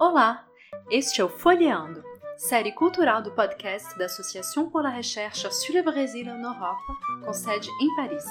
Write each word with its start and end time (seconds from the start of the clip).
Olá, 0.00 0.46
este 0.90 1.20
é 1.20 1.24
o 1.24 1.28
Folheando, 1.28 2.02
série 2.38 2.72
cultural 2.72 3.20
do 3.20 3.30
podcast 3.32 3.98
da 3.98 4.06
Associação 4.06 4.70
pour 4.70 4.82
la 4.82 4.88
Recherche 4.88 5.52
sur 5.52 5.74
le 5.74 5.82
Brésil 5.82 6.28
en 6.28 6.40
Europe, 6.40 6.80
com 7.26 7.32
sede 7.34 7.68
em 7.82 7.94
Paris. 7.94 8.24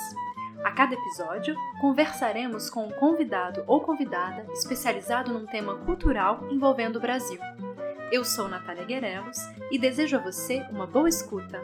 A 0.63 0.71
cada 0.71 0.95
episódio, 0.95 1.55
conversaremos 1.79 2.68
com 2.68 2.88
um 2.88 2.91
convidado 2.93 3.63
ou 3.68 3.79
convidada 3.79 4.52
especializado 4.54 5.31
num 5.31 5.45
tema 5.45 5.75
cultural 5.86 6.47
envolvendo 6.49 6.95
o 6.95 6.99
Brasil. 6.99 7.39
Eu 8.10 8.24
sou 8.24 8.48
Natália 8.48 8.86
Guerelos 8.86 9.38
e 9.70 9.77
desejo 9.77 10.16
a 10.16 10.22
você 10.22 10.66
uma 10.72 10.88
boa 10.88 11.09
escuta. 11.09 11.59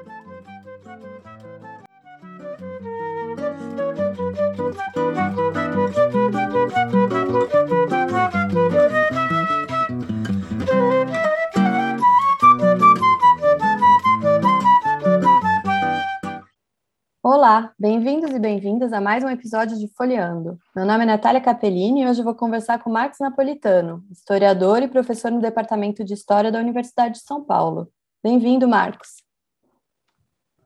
Olá, 17.26 17.72
bem-vindos 17.80 18.32
e 18.32 18.38
bem-vindas 18.38 18.92
a 18.92 19.00
mais 19.00 19.24
um 19.24 19.30
episódio 19.30 19.80
de 19.80 19.88
Folheando. 19.96 20.60
Meu 20.76 20.86
nome 20.86 21.04
é 21.04 21.06
Natália 21.06 21.40
Capellini 21.40 22.02
e 22.02 22.06
hoje 22.06 22.22
vou 22.22 22.36
conversar 22.36 22.84
com 22.84 22.90
Marcos 22.90 23.18
Napolitano, 23.18 24.04
historiador 24.12 24.84
e 24.84 24.90
professor 24.90 25.32
no 25.32 25.40
Departamento 25.40 26.04
de 26.04 26.14
História 26.14 26.52
da 26.52 26.60
Universidade 26.60 27.14
de 27.14 27.22
São 27.22 27.42
Paulo. 27.42 27.88
Bem-vindo, 28.22 28.68
Marcos. 28.68 29.24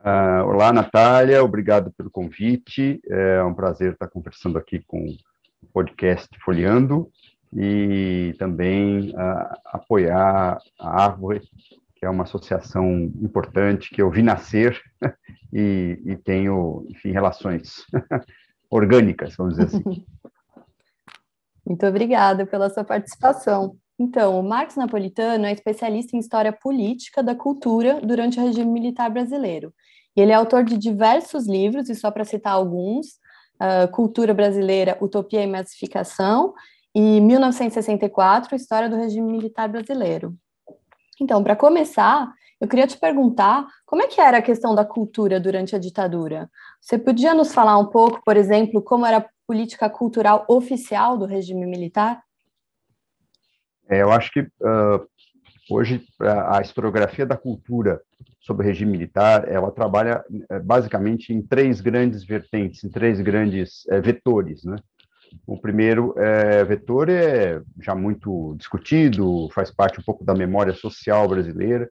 Uh, 0.02 0.48
olá, 0.48 0.74
Natália, 0.74 1.44
obrigado 1.44 1.94
pelo 1.96 2.10
convite. 2.10 3.00
É 3.08 3.44
um 3.44 3.54
prazer 3.54 3.94
estar 3.94 4.08
conversando 4.08 4.58
aqui 4.58 4.82
com 4.88 5.16
o 5.62 5.68
podcast 5.72 6.28
Folheando 6.44 7.08
e 7.56 8.34
também 8.40 9.12
uh, 9.12 9.58
apoiar 9.64 10.58
a 10.80 11.04
Árvore 11.04 11.48
que 11.98 12.06
é 12.06 12.10
uma 12.10 12.24
associação 12.24 12.92
importante 13.22 13.90
que 13.90 14.02
eu 14.02 14.10
vi 14.10 14.22
nascer 14.22 14.80
e, 15.52 16.00
e 16.06 16.16
tenho, 16.18 16.86
enfim, 16.90 17.12
relações 17.12 17.86
orgânicas, 18.70 19.36
vamos 19.36 19.58
dizer 19.58 19.68
assim. 19.68 20.06
Muito 21.66 21.86
obrigada 21.86 22.46
pela 22.46 22.70
sua 22.70 22.84
participação. 22.84 23.76
Então, 24.00 24.40
o 24.40 24.44
Marcos 24.44 24.76
Napolitano 24.76 25.46
é 25.46 25.52
especialista 25.52 26.16
em 26.16 26.20
história 26.20 26.54
política 26.54 27.24
da 27.24 27.36
cultura 27.36 28.00
durante 28.00 28.40
o 28.40 28.44
regime 28.44 28.72
militar 28.72 29.10
brasileiro. 29.10 29.74
E 30.16 30.22
ele 30.22 30.32
é 30.32 30.36
autor 30.36 30.64
de 30.64 30.78
diversos 30.78 31.48
livros, 31.48 31.90
e 31.90 31.96
só 31.96 32.10
para 32.10 32.24
citar 32.24 32.54
alguns, 32.54 33.08
uh, 33.62 33.92
Cultura 33.92 34.34
Brasileira, 34.34 34.98
Utopia 35.02 35.44
e 35.44 35.48
Massificação, 35.48 36.54
e 36.96 37.20
1964, 37.20 38.56
História 38.56 38.90
do 38.90 38.96
Regime 38.96 39.32
Militar 39.32 39.68
Brasileiro. 39.68 40.36
Então, 41.20 41.44
para 41.44 41.56
começar, 41.56 42.32
eu 42.60 42.68
queria 42.68 42.88
te 42.88 42.98
perguntar 42.98 43.68
como 43.86 44.02
é 44.02 44.08
que 44.08 44.22
era 44.22 44.38
a 44.38 44.42
questão 44.42 44.74
da 44.74 44.86
cultura 44.86 45.40
durante 45.40 45.76
a 45.76 45.80
ditadura. 45.80 46.50
Você 46.82 46.98
podia 46.98 47.34
nos 47.34 47.54
falar 47.54 47.78
um 47.78 47.86
pouco, 47.86 48.22
por 48.24 48.38
exemplo, 48.38 48.82
como 48.82 49.06
era 49.06 49.18
a 49.18 49.26
política 49.46 49.90
cultural 49.90 50.46
oficial 50.48 51.18
do 51.18 51.26
regime 51.26 51.66
militar? 51.66 52.22
É, 53.90 54.02
eu 54.02 54.12
acho 54.12 54.32
que 54.32 54.42
uh, 54.42 55.08
hoje 55.70 56.06
a 56.20 56.62
historiografia 56.62 57.26
da 57.26 57.38
cultura 57.38 58.02
sobre 58.42 58.66
o 58.66 58.68
regime 58.68 58.92
militar, 58.92 59.48
ela 59.48 59.72
trabalha 59.72 60.24
uh, 60.30 60.64
basicamente 60.64 61.34
em 61.34 61.42
três 61.42 61.80
grandes 61.80 62.24
vertentes, 62.24 62.84
em 62.84 62.90
três 62.90 63.22
grandes 63.22 63.86
uh, 63.86 64.02
vetores, 64.02 64.64
né? 64.64 64.78
O 65.46 65.58
primeiro 65.58 66.14
é, 66.18 66.64
vetor 66.64 67.10
é 67.10 67.62
já 67.80 67.96
muito 67.96 68.56
discutido, 68.58 69.50
faz 69.54 69.72
parte 69.72 70.00
um 70.00 70.04
pouco 70.04 70.24
da 70.24 70.34
memória 70.34 70.74
social 70.74 71.28
brasileira, 71.28 71.90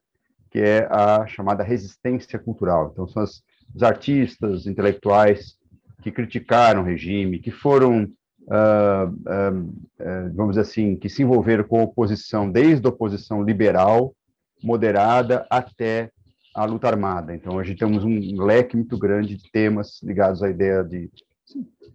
que 0.51 0.59
é 0.59 0.87
a 0.91 1.27
chamada 1.27 1.63
resistência 1.63 2.39
cultural. 2.39 2.91
Então, 2.93 3.07
são 3.09 3.23
as, 3.23 3.43
os 3.75 3.83
artistas, 3.83 4.67
intelectuais 4.67 5.57
que 6.03 6.11
criticaram 6.11 6.83
o 6.83 6.85
regime, 6.85 7.39
que 7.39 7.51
foram, 7.51 8.05
uh, 8.05 9.09
uh, 9.09 9.59
uh, 9.59 10.35
vamos 10.35 10.53
dizer 10.53 10.61
assim, 10.61 10.97
que 10.97 11.09
se 11.09 11.23
envolveram 11.23 11.65
com 11.65 11.81
a 11.81 11.85
oposição, 11.85 12.51
desde 12.51 12.87
a 12.87 12.91
oposição 12.91 13.43
liberal, 13.43 14.15
moderada, 14.63 15.47
até 15.51 16.11
a 16.55 16.65
luta 16.65 16.89
armada. 16.89 17.35
Então, 17.35 17.57
hoje 17.57 17.75
temos 17.75 18.03
um 18.05 18.43
leque 18.43 18.77
muito 18.77 18.97
grande 18.97 19.37
de 19.37 19.51
temas 19.51 20.01
ligados 20.03 20.43
à 20.43 20.49
ideia 20.49 20.83
de 20.83 21.11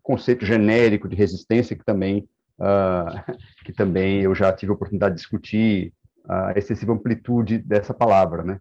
conceito 0.02 0.46
genérico 0.46 1.08
de 1.08 1.16
resistência 1.16 1.76
que 1.76 1.84
também 1.84 2.28
uh, 2.60 3.36
que 3.66 3.74
também 3.74 4.22
eu 4.22 4.34
já 4.36 4.52
tive 4.54 4.72
a 4.72 4.76
oportunidade 4.76 5.16
de 5.16 5.22
discutir 5.22 5.94
a 6.28 6.54
excessiva 6.56 6.94
amplitude 6.94 7.58
dessa 7.58 7.94
palavra, 7.94 8.44
né? 8.44 8.60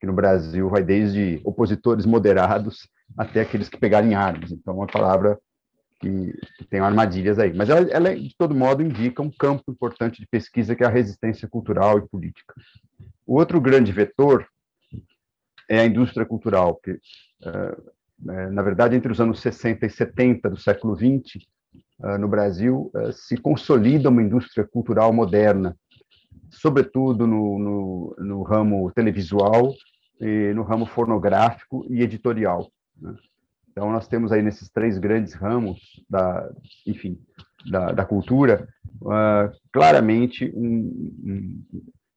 Que 0.00 0.06
no 0.06 0.12
Brasil 0.12 0.68
vai 0.68 0.82
desde 0.82 1.40
opositores 1.44 2.06
moderados 2.06 2.88
até 3.16 3.42
aqueles 3.42 3.68
que 3.68 3.78
pegarem 3.78 4.14
armas. 4.14 4.50
Então, 4.50 4.74
é 4.74 4.76
uma 4.78 4.86
palavra 4.86 5.38
que, 6.00 6.32
que 6.58 6.64
tem 6.64 6.80
armadilhas 6.80 7.38
aí. 7.38 7.52
Mas 7.52 7.68
ela, 7.68 7.88
ela, 7.90 8.16
de 8.16 8.34
todo 8.36 8.54
modo, 8.54 8.82
indica 8.82 9.22
um 9.22 9.30
campo 9.30 9.70
importante 9.70 10.20
de 10.20 10.26
pesquisa 10.26 10.74
que 10.74 10.82
é 10.82 10.86
a 10.86 10.90
resistência 10.90 11.46
cultural 11.46 11.98
e 11.98 12.08
política. 12.08 12.54
O 13.26 13.36
outro 13.36 13.60
grande 13.60 13.92
vetor 13.92 14.46
é 15.68 15.80
a 15.80 15.86
indústria 15.86 16.26
cultural, 16.26 16.76
que 16.76 16.92
uh? 16.92 17.91
Na 18.22 18.62
verdade, 18.62 18.96
entre 18.96 19.10
os 19.10 19.20
anos 19.20 19.40
60 19.40 19.84
e 19.84 19.90
70 19.90 20.50
do 20.50 20.56
século 20.56 20.94
20, 20.94 21.46
ah, 22.02 22.18
no 22.18 22.28
Brasil, 22.28 22.90
ah, 22.94 23.12
se 23.12 23.36
consolida 23.36 24.08
uma 24.08 24.22
indústria 24.22 24.66
cultural 24.66 25.12
moderna, 25.12 25.76
sobretudo 26.50 27.26
no, 27.26 27.58
no, 27.58 28.16
no 28.18 28.42
ramo 28.42 28.90
televisual, 28.92 29.74
no 30.54 30.62
ramo 30.62 30.86
fonográfico 30.86 31.84
e 31.90 32.00
editorial. 32.00 32.70
Né? 33.00 33.12
Então, 33.72 33.90
nós 33.90 34.06
temos 34.06 34.30
aí 34.30 34.42
nesses 34.42 34.68
três 34.68 34.98
grandes 34.98 35.32
ramos 35.32 35.80
da, 36.08 36.48
enfim, 36.86 37.18
da, 37.68 37.90
da 37.90 38.04
cultura, 38.04 38.68
uh, 39.00 39.50
claramente 39.72 40.52
um, 40.54 40.68
um, 41.24 41.62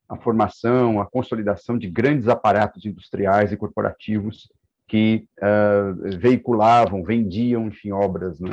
a 0.10 0.18
formação, 0.18 1.00
a 1.00 1.06
consolidação 1.06 1.78
de 1.78 1.90
grandes 1.90 2.28
aparatos 2.28 2.86
industriais 2.86 3.52
e 3.52 3.58
corporativos 3.58 4.52
que 4.88 5.28
uh, 5.40 6.18
veiculavam, 6.20 7.04
vendiam, 7.04 7.68
enfim, 7.68 7.92
obras, 7.92 8.40
né, 8.40 8.52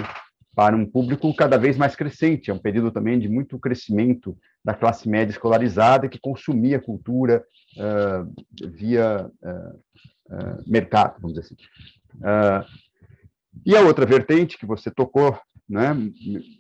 para 0.55 0.77
um 0.77 0.87
público 0.87 1.35
cada 1.35 1.59
vez 1.59 1.77
mais 1.77 1.95
crescente. 1.95 2.51
É 2.51 2.55
um 2.55 2.59
período 2.59 2.91
também 2.91 3.19
de 3.19 3.29
muito 3.29 3.59
crescimento 3.59 4.37
da 4.65 4.75
classe 4.75 5.09
média 5.09 5.33
escolarizada 5.33 6.09
que 6.09 6.21
consumia 6.21 6.81
cultura 6.81 7.45
uh, 7.77 8.69
via 8.71 9.31
uh, 9.43 10.63
mercado, 10.67 11.21
vamos 11.21 11.35
dizer 11.35 11.47
assim. 11.47 11.57
e 13.67 13.77
a 13.77 13.83
outra 13.83 14.07
vertente 14.07 14.57
que 14.57 14.65
você 14.65 14.91
tocou, 14.91 15.39
né, 15.69 15.95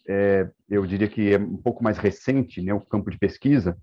é, 0.06 0.46
eu 0.68 0.84
diria 0.84 1.08
que 1.08 1.32
é 1.32 1.38
um 1.38 1.56
pouco 1.56 1.82
mais 1.82 1.96
recente, 1.96 2.60
né, 2.60 2.74
o 2.74 2.80
campo 2.80 3.10
de 3.10 3.18
pesquisa, 3.18 3.74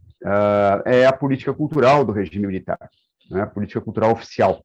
é 0.85 1.07
a 1.07 1.13
política 1.13 1.51
cultural 1.53 2.05
do 2.05 2.11
regime 2.11 2.45
militar, 2.45 2.89
né, 3.31 3.41
a 3.41 3.47
política 3.47 3.81
cultural 3.81 4.11
oficial. 4.11 4.63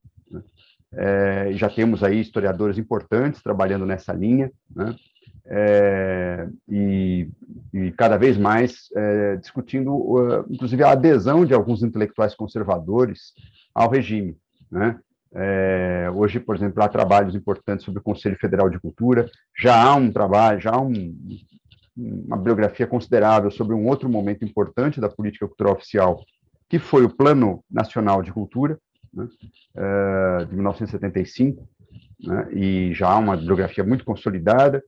É, 0.96 1.52
já 1.52 1.68
temos 1.68 2.02
aí 2.02 2.20
historiadores 2.20 2.78
importantes 2.78 3.42
trabalhando 3.42 3.86
nessa 3.86 4.12
linha, 4.12 4.50
né? 4.74 4.94
É, 5.46 6.48
e, 6.68 7.28
e, 7.72 7.92
cada 7.92 8.16
vez 8.16 8.38
mais 8.38 8.88
é, 8.96 9.36
discutindo, 9.36 10.44
inclusive, 10.48 10.82
a 10.82 10.92
adesão 10.92 11.44
de 11.44 11.52
alguns 11.52 11.82
intelectuais 11.82 12.34
conservadores 12.34 13.34
ao 13.74 13.90
regime. 13.90 14.38
Né? 14.70 14.98
É, 15.34 16.10
hoje, 16.14 16.40
por 16.40 16.56
exemplo, 16.56 16.82
há 16.82 16.88
trabalhos 16.88 17.34
importantes 17.34 17.84
sobre 17.84 18.00
o 18.00 18.02
Conselho 18.02 18.38
Federal 18.38 18.70
de 18.70 18.80
Cultura, 18.80 19.28
já 19.58 19.82
há 19.82 19.94
um 19.94 20.10
trabalho, 20.10 20.60
já 20.60 20.70
há 20.70 20.80
um, 20.80 21.14
uma 21.96 22.36
bibliografia 22.36 22.86
considerável 22.86 23.50
sobre 23.50 23.74
um 23.74 23.86
outro 23.86 24.08
momento 24.08 24.44
importante 24.44 25.00
da 25.00 25.08
política 25.08 25.46
cultural 25.46 25.74
oficial, 25.74 26.24
que 26.68 26.78
foi 26.78 27.04
o 27.04 27.14
Plano 27.14 27.62
Nacional 27.70 28.22
de 28.22 28.32
Cultura, 28.32 28.78
né, 29.14 29.28
uh, 29.76 30.46
de 30.46 30.54
1975, 30.54 31.68
né, 32.20 32.48
e 32.52 32.92
já 32.94 33.16
uma 33.16 33.36
bibliografia 33.36 33.84
muito 33.84 34.04
consolidada, 34.04 34.82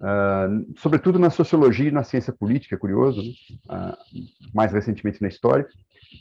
uh, 0.00 0.74
sobretudo 0.78 1.18
na 1.18 1.30
sociologia 1.30 1.88
e 1.88 1.92
na 1.92 2.04
ciência 2.04 2.32
política, 2.32 2.74
é 2.74 2.78
curioso, 2.78 3.22
né, 3.22 3.32
uh, 3.70 3.96
mais 4.54 4.72
recentemente 4.72 5.22
na 5.22 5.28
história, 5.28 5.66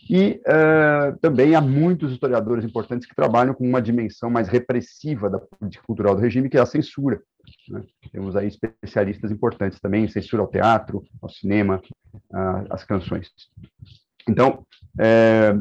e 0.08 0.40
também 1.20 1.56
há 1.56 1.62
muitos 1.62 2.12
historiadores 2.12 2.64
importantes 2.64 3.08
que 3.08 3.16
trabalham 3.16 3.56
com 3.56 3.68
uma 3.68 3.82
dimensão 3.82 4.30
mais 4.30 4.48
repressiva 4.48 5.32
da 5.32 5.40
política 5.40 5.84
cultural 5.84 6.14
do 6.14 6.22
regime, 6.22 6.48
que 6.48 6.58
é 6.58 6.62
a 6.62 6.66
censura. 6.66 7.20
Né. 7.68 7.82
Temos 8.12 8.36
aí 8.36 8.48
especialistas 8.48 9.32
importantes 9.32 9.80
também, 9.80 10.08
censura 10.08 10.44
ao 10.44 10.48
teatro, 10.48 11.04
ao 11.20 11.28
cinema, 11.28 11.82
às 12.70 12.84
canções. 12.84 13.32
Então, 14.28 14.64
É, 15.00 15.56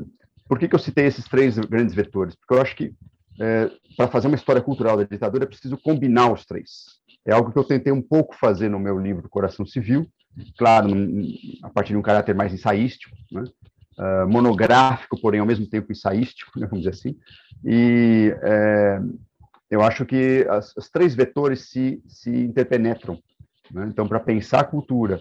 por 0.48 0.58
que, 0.58 0.68
que 0.68 0.74
eu 0.74 0.78
citei 0.78 1.06
esses 1.06 1.24
três 1.26 1.58
grandes 1.58 1.94
vetores? 1.94 2.34
Porque 2.34 2.54
eu 2.54 2.62
acho 2.62 2.74
que 2.74 2.94
é, 3.40 3.70
para 3.96 4.08
fazer 4.08 4.26
uma 4.26 4.36
história 4.36 4.62
cultural 4.62 4.96
da 4.96 5.04
ditadura 5.04 5.44
é 5.44 5.46
preciso 5.46 5.76
combinar 5.76 6.32
os 6.32 6.44
três. 6.44 6.98
É 7.24 7.32
algo 7.32 7.52
que 7.52 7.58
eu 7.58 7.64
tentei 7.64 7.92
um 7.92 8.02
pouco 8.02 8.34
fazer 8.34 8.68
no 8.68 8.80
meu 8.80 8.98
livro 8.98 9.28
Coração 9.28 9.66
Civil, 9.66 10.06
claro, 10.56 10.88
a 11.62 11.70
partir 11.70 11.92
de 11.92 11.98
um 11.98 12.02
caráter 12.02 12.34
mais 12.34 12.52
ensaístico, 12.52 13.14
né? 13.30 13.44
uh, 13.98 14.28
monográfico, 14.28 15.20
porém 15.20 15.40
ao 15.40 15.46
mesmo 15.46 15.68
tempo 15.68 15.92
ensaístico, 15.92 16.58
né, 16.58 16.66
vamos 16.66 16.84
dizer 16.84 16.96
assim. 16.96 17.16
E 17.64 18.34
é, 18.42 19.00
eu 19.70 19.82
acho 19.82 20.06
que 20.06 20.46
as, 20.48 20.74
os 20.76 20.88
três 20.88 21.14
vetores 21.14 21.68
se, 21.68 22.00
se 22.06 22.30
interpenetram. 22.30 23.18
Né? 23.70 23.86
Então, 23.88 24.08
para 24.08 24.20
pensar 24.20 24.60
a 24.60 24.64
cultura 24.64 25.20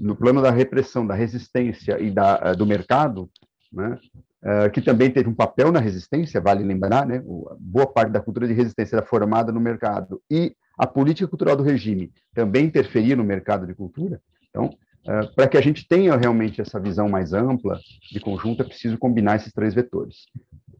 no 0.00 0.14
plano 0.14 0.40
da 0.40 0.50
repressão, 0.50 1.06
da 1.06 1.14
resistência 1.14 2.00
e 2.00 2.10
da, 2.10 2.52
uh, 2.52 2.56
do 2.56 2.66
mercado, 2.66 3.28
né? 3.72 3.98
Uh, 4.42 4.68
que 4.72 4.80
também 4.80 5.08
teve 5.08 5.28
um 5.28 5.34
papel 5.34 5.70
na 5.70 5.78
resistência, 5.78 6.40
vale 6.40 6.64
lembrar, 6.64 7.06
né? 7.06 7.22
Boa 7.60 7.86
parte 7.86 8.10
da 8.10 8.20
cultura 8.20 8.48
de 8.48 8.52
resistência 8.52 8.96
era 8.96 9.06
formada 9.06 9.52
no 9.52 9.60
mercado 9.60 10.20
e 10.28 10.56
a 10.76 10.84
política 10.84 11.28
cultural 11.28 11.54
do 11.54 11.62
regime 11.62 12.12
também 12.34 12.64
interferia 12.64 13.14
no 13.14 13.22
mercado 13.22 13.68
de 13.68 13.74
cultura. 13.74 14.20
Então, 14.50 14.76
uh, 15.06 15.32
para 15.36 15.46
que 15.46 15.56
a 15.56 15.60
gente 15.60 15.86
tenha 15.86 16.16
realmente 16.16 16.60
essa 16.60 16.80
visão 16.80 17.08
mais 17.08 17.32
ampla 17.32 17.78
de 18.10 18.18
conjunto, 18.18 18.62
é 18.62 18.66
preciso 18.66 18.98
combinar 18.98 19.36
esses 19.36 19.52
três 19.52 19.74
vetores. 19.74 20.26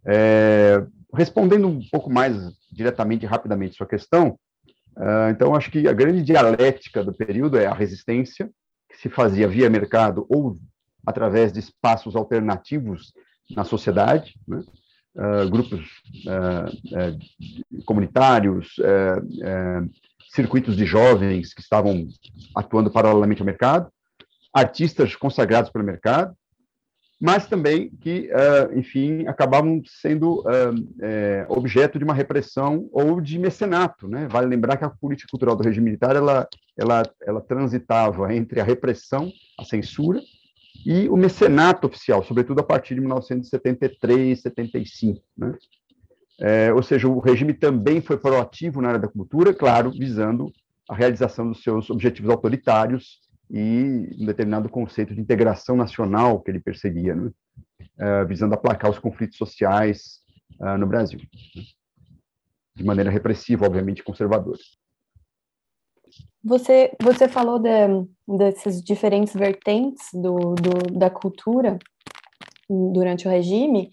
É, 0.05 0.85
respondendo 1.15 1.69
um 1.69 1.81
pouco 1.91 2.11
mais 2.11 2.37
diretamente 2.73 3.25
e 3.25 3.29
rapidamente 3.29 3.77
sua 3.77 3.87
questão, 3.87 4.39
uh, 4.97 5.31
então, 5.31 5.55
acho 5.55 5.71
que 5.71 5.87
a 5.87 5.93
grande 5.93 6.23
dialética 6.23 7.05
do 7.05 7.13
período 7.13 7.57
é 7.57 7.67
a 7.67 7.75
resistência, 7.75 8.51
que 8.89 8.99
se 8.99 9.09
fazia 9.09 9.47
via 9.47 9.71
mercado 9.71 10.27
ou 10.29 10.59
através 11.07 11.53
de 11.53 11.61
espaços 11.61 12.17
alternativos 12.17 13.13
na 13.55 13.65
sociedade, 13.65 14.35
né? 14.47 14.63
uh, 15.17 15.49
grupos 15.51 15.81
uh, 16.27 16.69
uh, 16.69 17.85
comunitários, 17.85 18.77
circuitos 20.31 20.77
de 20.77 20.87
jovens 20.87 21.53
que 21.53 21.61
estavam 21.61 22.09
atuando 22.55 22.91
paralelamente 22.91 23.43
ao 23.43 23.47
mercado, 23.47 23.91
artistas 24.53 25.15
consagrados 25.15 25.71
pelo 25.71 25.85
mercado, 25.85 26.35
mas 27.21 27.47
também 27.47 27.91
que, 28.01 28.31
enfim, 28.75 29.27
acabavam 29.29 29.81
sendo 29.85 30.43
objeto 31.49 31.99
de 31.99 32.05
uma 32.05 32.15
repressão 32.15 32.89
ou 32.91 33.21
de 33.21 33.39
mecenato. 33.39 34.09
Né? 34.09 34.27
Vale 34.27 34.47
lembrar 34.47 34.77
que 34.77 34.85
a 34.85 34.91
política 34.91 35.29
cultural 35.31 35.55
do 35.55 35.63
regime 35.63 35.85
militar 35.85 36.17
ela, 36.17 36.49
ela, 36.77 37.03
ela 37.25 37.41
transitava 37.41 38.35
entre 38.35 38.59
a 38.59 38.65
repressão, 38.65 39.31
a 39.59 39.65
censura, 39.65 40.21
e 40.85 41.09
o 41.09 41.17
mecenato 41.17 41.87
oficial, 41.87 42.25
sobretudo 42.25 42.61
a 42.61 42.65
partir 42.65 42.95
de 42.95 43.01
1973, 43.01 44.41
75. 44.41 45.23
Né? 45.37 45.55
É, 46.41 46.73
ou 46.73 46.83
seja, 46.83 47.09
o 47.09 47.21
regime 47.21 47.55
também 47.55 48.01
foi 48.01 48.17
proativo 48.17 48.81
na 48.81 48.89
área 48.89 49.01
da 49.01 49.09
cultura, 49.09 49.55
claro, 49.55 49.91
visando 49.91 50.53
a 50.89 50.95
realização 50.95 51.49
dos 51.49 51.63
seus 51.63 51.89
objetivos 51.89 52.31
autoritários 52.31 53.21
e 53.51 54.09
um 54.19 54.27
determinado 54.27 54.69
conceito 54.69 55.15
de 55.15 55.21
integração 55.21 55.77
nacional 55.77 56.41
que 56.41 56.51
ele 56.51 56.61
perseguia, 56.61 57.15
né? 57.15 57.31
é, 57.99 58.25
visando 58.25 58.55
aplacar 58.55 58.91
os 58.91 58.99
conflitos 58.99 59.37
sociais 59.37 60.21
uh, 60.59 60.77
no 60.79 60.87
Brasil, 60.87 61.21
né? 61.55 61.63
de 62.75 62.85
maneira 62.85 63.11
repressiva, 63.11 63.67
obviamente 63.67 64.03
conservadora. 64.03 64.59
Você, 66.45 66.93
você 67.01 67.29
falou 67.29 67.59
de, 67.59 67.71
dessas 68.27 68.83
diferentes 68.83 69.33
vertentes 69.33 70.09
do, 70.13 70.55
do, 70.55 70.99
da 70.99 71.09
cultura 71.09 71.79
durante 72.69 73.29
o 73.29 73.31
regime, 73.31 73.91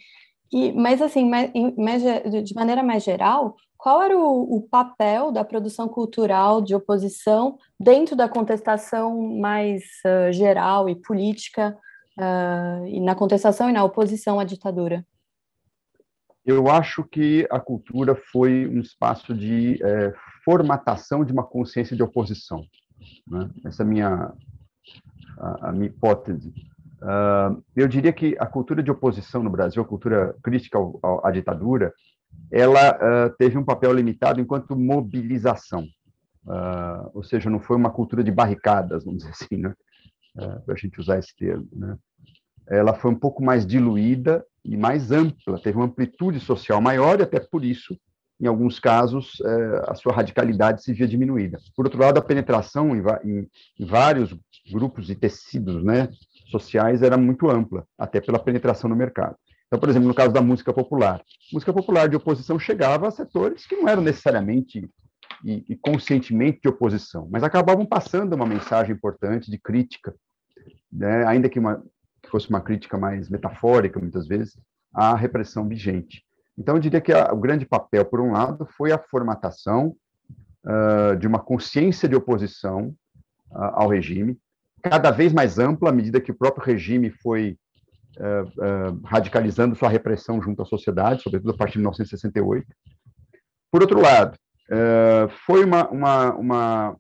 e, 0.52 0.72
mas 0.72 1.02
assim, 1.02 1.30
mais, 1.30 1.52
mais, 1.78 2.02
de 2.44 2.56
maneira 2.56 2.82
mais 2.82 3.04
geral, 3.04 3.56
qual 3.78 4.02
era 4.02 4.18
o, 4.18 4.58
o, 4.58 4.62
papel 4.62 5.32
da 5.32 5.46
produção 5.46 5.88
cultural 5.88 6.62
de 6.62 6.76
oposição 6.76 7.58
dentro 7.80 8.16
da 8.16 8.28
contestação 8.28 9.16
mais 9.40 9.84
uh, 10.06 10.34
geral 10.34 10.90
e 10.90 10.96
política, 10.96 11.78
uh, 12.20 12.86
e 12.88 13.00
na 13.00 13.16
contestação 13.16 13.70
e 13.70 13.74
na 13.74 13.84
oposição 13.84 14.40
à 14.40 14.44
ditadura? 14.44 15.06
Eu 16.50 16.68
acho 16.68 17.04
que 17.04 17.48
a 17.52 17.60
cultura 17.60 18.16
foi 18.16 18.68
um 18.68 18.80
espaço 18.80 19.36
de 19.36 19.80
é, 19.84 20.12
formatação 20.44 21.24
de 21.24 21.32
uma 21.32 21.44
consciência 21.44 21.96
de 21.96 22.02
oposição. 22.02 22.66
Né? 23.28 23.52
Essa 23.64 23.84
é 23.84 23.86
a 23.86 23.88
minha, 23.88 24.34
a, 25.38 25.70
a 25.70 25.72
minha 25.72 25.86
hipótese. 25.86 26.50
Uh, 27.04 27.64
eu 27.76 27.88
diria 27.88 28.12
que 28.12 28.36
a 28.40 28.48
cultura 28.48 28.82
de 28.82 28.90
oposição 28.90 29.44
no 29.44 29.50
Brasil, 29.52 29.80
a 29.84 29.86
cultura 29.86 30.36
crítica 30.42 30.80
ao, 30.80 31.00
ao, 31.04 31.28
à 31.28 31.30
ditadura, 31.30 31.94
ela 32.52 32.96
uh, 32.96 33.30
teve 33.38 33.56
um 33.56 33.64
papel 33.64 33.94
limitado 33.94 34.42
enquanto 34.42 34.76
mobilização. 34.76 35.84
Uh, 36.48 37.12
ou 37.14 37.24
seja, 37.24 37.48
não 37.48 37.60
foi 37.60 37.78
uma 37.78 37.92
cultura 37.92 38.24
de 38.24 38.32
barricadas, 38.32 39.06
vamos 39.06 39.20
dizer 39.20 39.34
assim, 39.34 39.58
né? 39.58 39.72
para 40.66 40.74
a 40.74 40.78
gente 40.78 41.00
usar 41.00 41.20
esse 41.20 41.36
termo. 41.36 41.68
Né? 41.74 41.96
Ela 42.68 42.96
foi 42.96 43.12
um 43.12 43.20
pouco 43.20 43.44
mais 43.44 43.68
diluída 43.68 44.44
e 44.64 44.78
mais 44.78 45.12
ampla, 45.12 45.60
teve 45.62 45.78
uma 45.78 45.86
amplitude 45.86 46.40
social 46.40 46.82
maior 46.82 47.20
e 47.20 47.24
até 47.24 47.40
por 47.40 47.64
isso 47.64 47.98
em 48.40 48.48
alguns 48.48 48.80
casos, 48.80 49.42
é, 49.42 49.84
a 49.88 49.96
sua 49.96 50.14
radicalidade 50.14 50.82
se 50.82 50.94
via 50.94 51.08
diminuída. 51.08 51.60
Por 51.76 51.86
outro 51.86 52.00
lado, 52.00 52.18
a 52.18 52.22
penetração 52.22 52.96
em, 52.96 53.48
vários 53.86 54.34
grupos 54.72 55.10
e 55.10 55.16
tecidos 55.16 55.84
né, 55.84 56.08
sociais 56.50 57.02
era 57.02 57.18
muito 57.18 57.50
ampla, 57.50 57.86
até 57.98 58.22
pela 58.22 58.40
penetração 58.40 58.90
no 58.90 58.96
mercado. 58.96 59.36
Então, 59.68 59.78
por 59.78 59.90
exemplo, 59.90 60.08
no 60.08 60.14
caso 60.14 60.34
da 60.34 60.42
música 60.42 60.74
popular, 60.74 61.22
música 61.52 61.74
popular 61.74 62.08
de 62.08 62.16
oposição 62.16 62.58
chegava 62.58 63.08
a 63.08 63.12
setores 63.12 63.68
que 63.68 63.76
não 63.76 63.90
eram 63.90 64.02
necessariamente 64.02 64.90
e, 65.44 65.66
e, 65.70 65.76
conscientemente 65.76 66.62
de 66.62 66.70
oposição, 66.70 67.28
mas 67.30 67.44
acabavam 67.44 67.86
passando 67.86 68.34
uma 68.34 68.46
mensagem 68.46 68.96
importante 68.96 69.52
de 69.52 69.58
crítica, 69.58 70.16
né, 70.92 71.26
ainda 71.28 71.50
que, 71.50 71.60
uma, 71.60 71.84
que 72.30 72.32
fosse 72.32 72.50
uma 72.50 72.62
crítica 72.62 72.98
mais 72.98 73.28
metafórica, 73.28 74.00
muitas 74.00 74.28
vezes, 74.28 74.58
à 74.94 75.16
repressão 75.16 75.68
vigente. 75.68 76.24
Então, 76.58 76.76
eu 76.76 76.80
diria 76.80 77.02
que 77.02 77.12
a, 77.12 77.34
o 77.34 77.38
grande 77.38 77.66
papel, 77.66 78.06
por 78.06 78.22
um 78.22 78.32
lado, 78.32 78.68
foi 78.78 78.92
a 78.92 79.00
formatação 79.00 79.96
uh, 80.66 81.16
de 81.18 81.28
uma 81.28 81.40
consciência 81.40 82.08
de 82.08 82.16
oposição 82.16 82.94
uh, 83.52 83.72
ao 83.74 83.90
regime, 83.90 84.38
cada 84.82 85.12
vez 85.12 85.34
mais 85.34 85.58
ampla 85.58 85.90
à 85.90 85.92
medida 85.92 86.22
que 86.22 86.32
o 86.32 86.38
próprio 86.38 86.64
regime 86.66 87.10
foi 87.10 87.58
uh, 88.18 89.02
radicalizando 89.06 89.76
sua 89.76 89.90
repressão 89.90 90.42
junto 90.42 90.62
à 90.62 90.66
sociedade, 90.66 91.24
sobretudo 91.24 91.52
a 91.52 91.58
partir 91.58 91.74
de 91.74 91.80
1968. 91.80 92.68
Por 93.72 93.82
outro 93.82 94.02
lado, 94.02 94.38
foi 95.46 95.64
uma, 95.64 95.88
uma, 95.90 96.34
uma, 96.34 96.98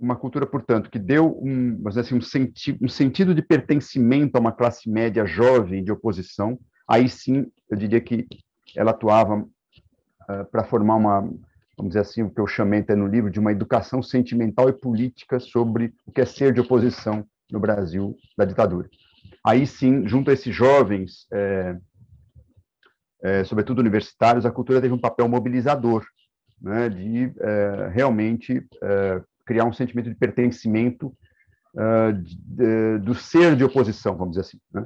uma, 0.00 0.16
cultura, 0.16 0.46
portanto, 0.46 0.90
que 0.90 0.98
deu 0.98 1.38
um, 1.42 1.82
assim, 1.86 2.16
um, 2.16 2.20
senti 2.20 2.78
um 2.80 2.88
sentido 2.88 3.34
de 3.34 3.42
pertencimento 3.42 4.36
a 4.36 4.40
uma 4.40 4.52
classe 4.52 4.88
média 4.88 5.24
jovem 5.26 5.84
de 5.84 5.92
oposição. 5.92 6.58
Aí 6.88 7.08
sim, 7.08 7.46
eu 7.70 7.76
diria 7.76 8.00
que 8.00 8.26
ela 8.76 8.90
atuava 8.92 9.38
uh, 9.38 10.44
para 10.50 10.64
formar 10.64 10.96
uma, 10.96 11.20
vamos 11.76 11.90
dizer 11.90 12.00
assim, 12.00 12.22
o 12.22 12.30
que 12.30 12.40
eu 12.40 12.46
chamei 12.46 12.80
até 12.80 12.94
no 12.94 13.06
livro 13.06 13.30
de 13.30 13.40
uma 13.40 13.52
educação 13.52 14.02
sentimental 14.02 14.68
e 14.68 14.72
política 14.72 15.38
sobre 15.38 15.92
o 16.06 16.12
que 16.12 16.20
é 16.20 16.24
ser 16.24 16.52
de 16.52 16.60
oposição 16.60 17.24
no 17.50 17.60
Brasil 17.60 18.16
da 18.36 18.44
ditadura. 18.44 18.88
Aí 19.44 19.66
sim, 19.66 20.06
junto 20.06 20.30
a 20.30 20.34
esses 20.34 20.54
jovens, 20.54 21.26
é, 21.32 21.76
é, 23.22 23.44
sobretudo 23.44 23.78
universitários, 23.80 24.46
a 24.46 24.50
cultura 24.50 24.80
teve 24.80 24.94
um 24.94 25.00
papel 25.00 25.28
mobilizador, 25.28 26.04
né, 26.60 26.88
de 26.88 27.32
é, 27.40 27.90
realmente 27.92 28.66
criar 29.48 29.64
um 29.64 29.72
sentimento 29.72 30.10
de 30.10 30.14
pertencimento 30.14 31.12
de, 32.22 32.36
de, 32.36 32.98
do 32.98 33.14
ser 33.14 33.56
de 33.56 33.64
oposição, 33.64 34.16
vamos 34.16 34.36
dizer 34.36 34.42
assim. 34.42 34.58
Né? 34.72 34.82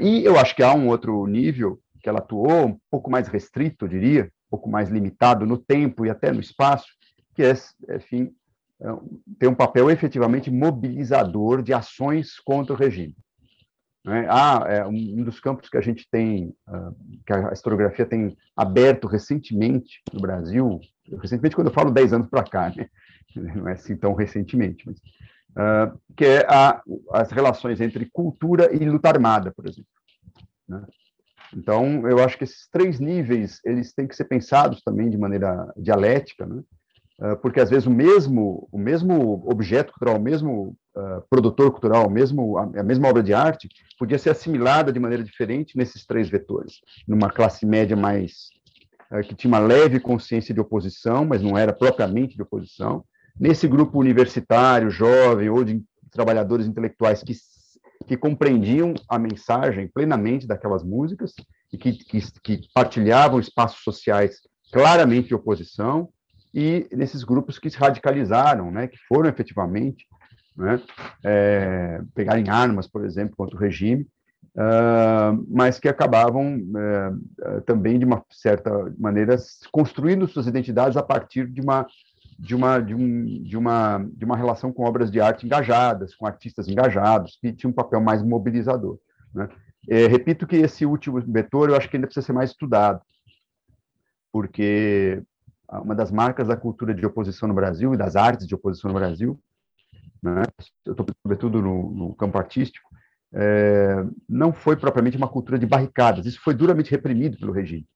e 0.00 0.24
eu 0.24 0.38
acho 0.38 0.54
que 0.54 0.62
há 0.62 0.72
um 0.74 0.88
outro 0.88 1.26
nível 1.26 1.78
que 2.02 2.08
ela 2.08 2.18
atuou, 2.18 2.66
um 2.66 2.78
pouco 2.90 3.10
mais 3.10 3.28
restrito, 3.28 3.84
eu 3.84 3.88
diria, 3.88 4.24
um 4.24 4.50
pouco 4.50 4.68
mais 4.68 4.90
limitado 4.90 5.46
no 5.46 5.56
tempo 5.56 6.04
e 6.04 6.10
até 6.10 6.32
no 6.32 6.40
espaço, 6.40 6.88
que 7.34 7.42
é, 7.42 7.54
enfim, 7.96 8.30
é, 8.80 8.88
tem 9.38 9.48
um 9.48 9.54
papel 9.54 9.90
efetivamente 9.90 10.50
mobilizador 10.50 11.62
de 11.62 11.72
ações 11.72 12.38
contra 12.40 12.74
o 12.74 12.76
regime. 12.76 13.16
Né? 14.04 14.26
Ah, 14.28 14.64
é 14.66 14.84
um 14.84 15.22
dos 15.22 15.38
campos 15.38 15.68
que 15.68 15.76
a 15.76 15.80
gente 15.80 16.08
tem, 16.10 16.54
ah, 16.66 16.92
que 17.26 17.32
a 17.32 17.52
historiografia 17.52 18.04
tem 18.04 18.36
aberto 18.56 19.06
recentemente 19.06 20.02
no 20.12 20.20
Brasil, 20.20 20.80
recentemente 21.20 21.54
quando 21.54 21.68
eu 21.68 21.74
falo 21.74 21.90
10 21.90 22.12
anos 22.12 22.28
para 22.28 22.42
cá, 22.42 22.72
né? 22.76 22.88
não 23.54 23.68
é 23.68 23.72
assim 23.72 23.96
tão 23.96 24.12
recentemente, 24.14 24.84
mas, 24.86 24.98
uh, 24.98 25.98
que 26.16 26.24
é 26.24 26.46
a, 26.48 26.82
as 27.12 27.30
relações 27.30 27.80
entre 27.80 28.10
cultura 28.12 28.74
e 28.74 28.78
luta 28.78 29.08
armada, 29.08 29.52
por 29.52 29.66
exemplo. 29.66 29.90
Né? 30.68 30.84
Então, 31.54 32.08
eu 32.08 32.22
acho 32.22 32.36
que 32.36 32.44
esses 32.44 32.68
três 32.68 32.98
níveis, 32.98 33.60
eles 33.64 33.92
têm 33.92 34.06
que 34.06 34.16
ser 34.16 34.24
pensados 34.24 34.82
também 34.82 35.08
de 35.08 35.18
maneira 35.18 35.72
dialética, 35.76 36.46
né? 36.46 36.62
Ah, 37.22 37.36
porque 37.36 37.60
às 37.60 37.70
vezes 37.70 37.86
o 37.86 37.90
mesmo, 37.90 38.68
o 38.72 38.78
mesmo 38.78 39.48
objeto 39.48 39.92
cultural, 39.92 40.16
o 40.16 40.22
mesmo 40.22 40.76
uh, 40.96 41.22
produtor 41.28 41.70
cultural, 41.70 42.08
mesmo 42.10 42.58
a, 42.58 42.62
a, 42.62 42.82
mesma 42.82 43.08
obra 43.08 43.22
de 43.22 43.34
arte, 43.34 43.68
podia 43.98 44.18
ser 44.18 44.30
assimilada 44.30 44.92
de 44.92 45.00
maneira 45.00 45.22
diferente 45.22 45.76
nesses 45.76 46.06
três 46.06 46.28
vetores. 46.28 46.80
Numa 47.06 47.30
classe 47.30 47.64
média 47.66 47.96
mais 47.96 48.50
uh, 49.12 49.20
que 49.20 49.34
tinha 49.34 49.48
uma 49.48 49.58
leve 49.58 50.00
consciência 50.00 50.54
de 50.54 50.60
oposição, 50.60 51.24
mas 51.24 51.42
não 51.42 51.56
era 51.56 51.72
propriamente 51.72 52.36
de 52.36 52.42
oposição. 52.42 53.04
Nesse 53.38 53.66
grupo 53.66 53.98
universitário, 53.98 54.90
jovem 54.90 55.48
ou 55.48 55.64
de 55.64 55.82
trabalhadores 56.10 56.66
intelectuais 56.66 57.22
que 57.22 57.34
que 58.02 58.16
compreendiam 58.16 58.94
a 59.08 59.18
mensagem 59.18 59.88
plenamente 59.88 60.46
daquelas 60.46 60.82
músicas 60.82 61.32
e 61.72 61.78
que, 61.78 61.92
que, 61.92 62.20
que 62.42 62.60
partilhavam 62.74 63.38
espaços 63.38 63.82
sociais 63.82 64.40
claramente 64.72 65.28
de 65.28 65.34
oposição, 65.34 66.08
e 66.54 66.86
nesses 66.92 67.24
grupos 67.24 67.58
que 67.58 67.70
se 67.70 67.78
radicalizaram, 67.78 68.70
né, 68.70 68.86
que 68.86 68.98
foram 69.08 69.28
efetivamente 69.28 70.06
né, 70.56 70.80
é, 71.24 72.00
pegarem 72.14 72.48
armas, 72.48 72.86
por 72.86 73.04
exemplo, 73.04 73.36
contra 73.36 73.56
o 73.56 73.58
regime, 73.58 74.06
uh, 74.56 75.46
mas 75.48 75.78
que 75.78 75.88
acabavam 75.88 76.58
uh, 76.58 77.60
também, 77.62 77.98
de 77.98 78.04
uma 78.04 78.24
certa 78.30 78.70
maneira, 78.98 79.36
construindo 79.70 80.28
suas 80.28 80.46
identidades 80.46 80.96
a 80.96 81.02
partir 81.02 81.46
de 81.46 81.60
uma 81.60 81.86
de 82.38 82.56
uma, 82.56 82.80
de, 82.80 82.92
um, 82.92 83.24
de, 83.24 83.56
uma, 83.56 84.04
de 84.12 84.24
uma 84.24 84.36
relação 84.36 84.72
com 84.72 84.84
obras 84.84 85.12
de 85.12 85.20
arte 85.20 85.46
engajadas, 85.46 86.12
com 86.14 86.26
artistas 86.26 86.66
engajados, 86.66 87.38
que 87.40 87.52
tinha 87.52 87.70
um 87.70 87.74
papel 87.74 88.00
mais 88.00 88.20
mobilizador. 88.20 88.98
Né? 89.32 89.48
É, 89.88 90.08
repito 90.08 90.44
que 90.46 90.56
esse 90.56 90.84
último 90.84 91.20
vetor 91.20 91.68
eu 91.68 91.76
acho 91.76 91.88
que 91.88 91.96
ainda 91.96 92.08
precisa 92.08 92.26
ser 92.26 92.32
mais 92.32 92.50
estudado, 92.50 93.00
porque 94.32 95.22
uma 95.68 95.94
das 95.94 96.10
marcas 96.10 96.48
da 96.48 96.56
cultura 96.56 96.92
de 96.92 97.06
oposição 97.06 97.48
no 97.48 97.54
Brasil 97.54 97.94
e 97.94 97.96
das 97.96 98.16
artes 98.16 98.46
de 98.46 98.54
oposição 98.54 98.90
no 98.92 98.98
Brasil, 98.98 99.38
né, 100.22 100.42
eu 100.86 100.92
estou 100.92 101.06
sobretudo 101.22 101.60
no, 101.60 101.90
no 101.90 102.14
campo 102.14 102.38
artístico, 102.38 102.88
é, 103.34 104.04
não 104.28 104.52
foi 104.52 104.76
propriamente 104.76 105.16
uma 105.16 105.28
cultura 105.28 105.58
de 105.58 105.66
barricadas, 105.66 106.26
isso 106.26 106.40
foi 106.42 106.54
duramente 106.54 106.90
reprimido 106.90 107.38
pelo 107.38 107.52
regime. 107.52 107.86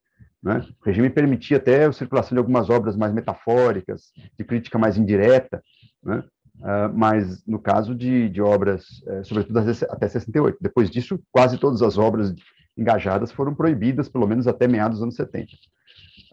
Né? 0.42 0.64
O 0.80 0.84
regime 0.84 1.10
permitia 1.10 1.56
até 1.56 1.84
a 1.84 1.92
circulação 1.92 2.34
de 2.34 2.38
algumas 2.38 2.70
obras 2.70 2.96
mais 2.96 3.12
metafóricas, 3.12 4.12
de 4.38 4.44
crítica 4.44 4.78
mais 4.78 4.96
indireta, 4.96 5.62
né? 6.02 6.22
Uh, 6.56 6.88
mas 6.94 7.44
no 7.46 7.58
caso 7.58 7.94
de, 7.94 8.30
de 8.30 8.40
obras, 8.40 9.02
eh, 9.06 9.22
sobretudo 9.24 9.58
até 9.58 10.08
68. 10.08 10.56
Depois 10.58 10.88
disso, 10.88 11.20
quase 11.30 11.58
todas 11.58 11.82
as 11.82 11.98
obras 11.98 12.34
engajadas 12.74 13.30
foram 13.30 13.54
proibidas, 13.54 14.08
pelo 14.08 14.26
menos 14.26 14.46
até 14.46 14.66
meados 14.66 14.96
dos 14.96 15.02
anos 15.02 15.16
70. 15.16 15.52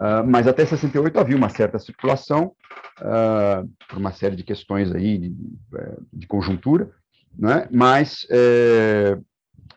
Uh, 0.03 0.27
mas 0.27 0.47
até 0.47 0.65
68 0.65 1.17
havia 1.17 1.37
uma 1.37 1.47
certa 1.47 1.79
circulação, 1.79 2.53
uh, 2.99 3.65
por 3.87 3.97
uma 3.97 4.11
série 4.11 4.35
de 4.35 4.43
questões 4.43 4.91
aí 4.91 5.17
de, 5.17 5.33
eh, 5.75 5.97
de 6.11 6.27
conjuntura, 6.27 6.91
né? 7.33 7.69
mas 7.71 8.27
eh, 8.29 9.17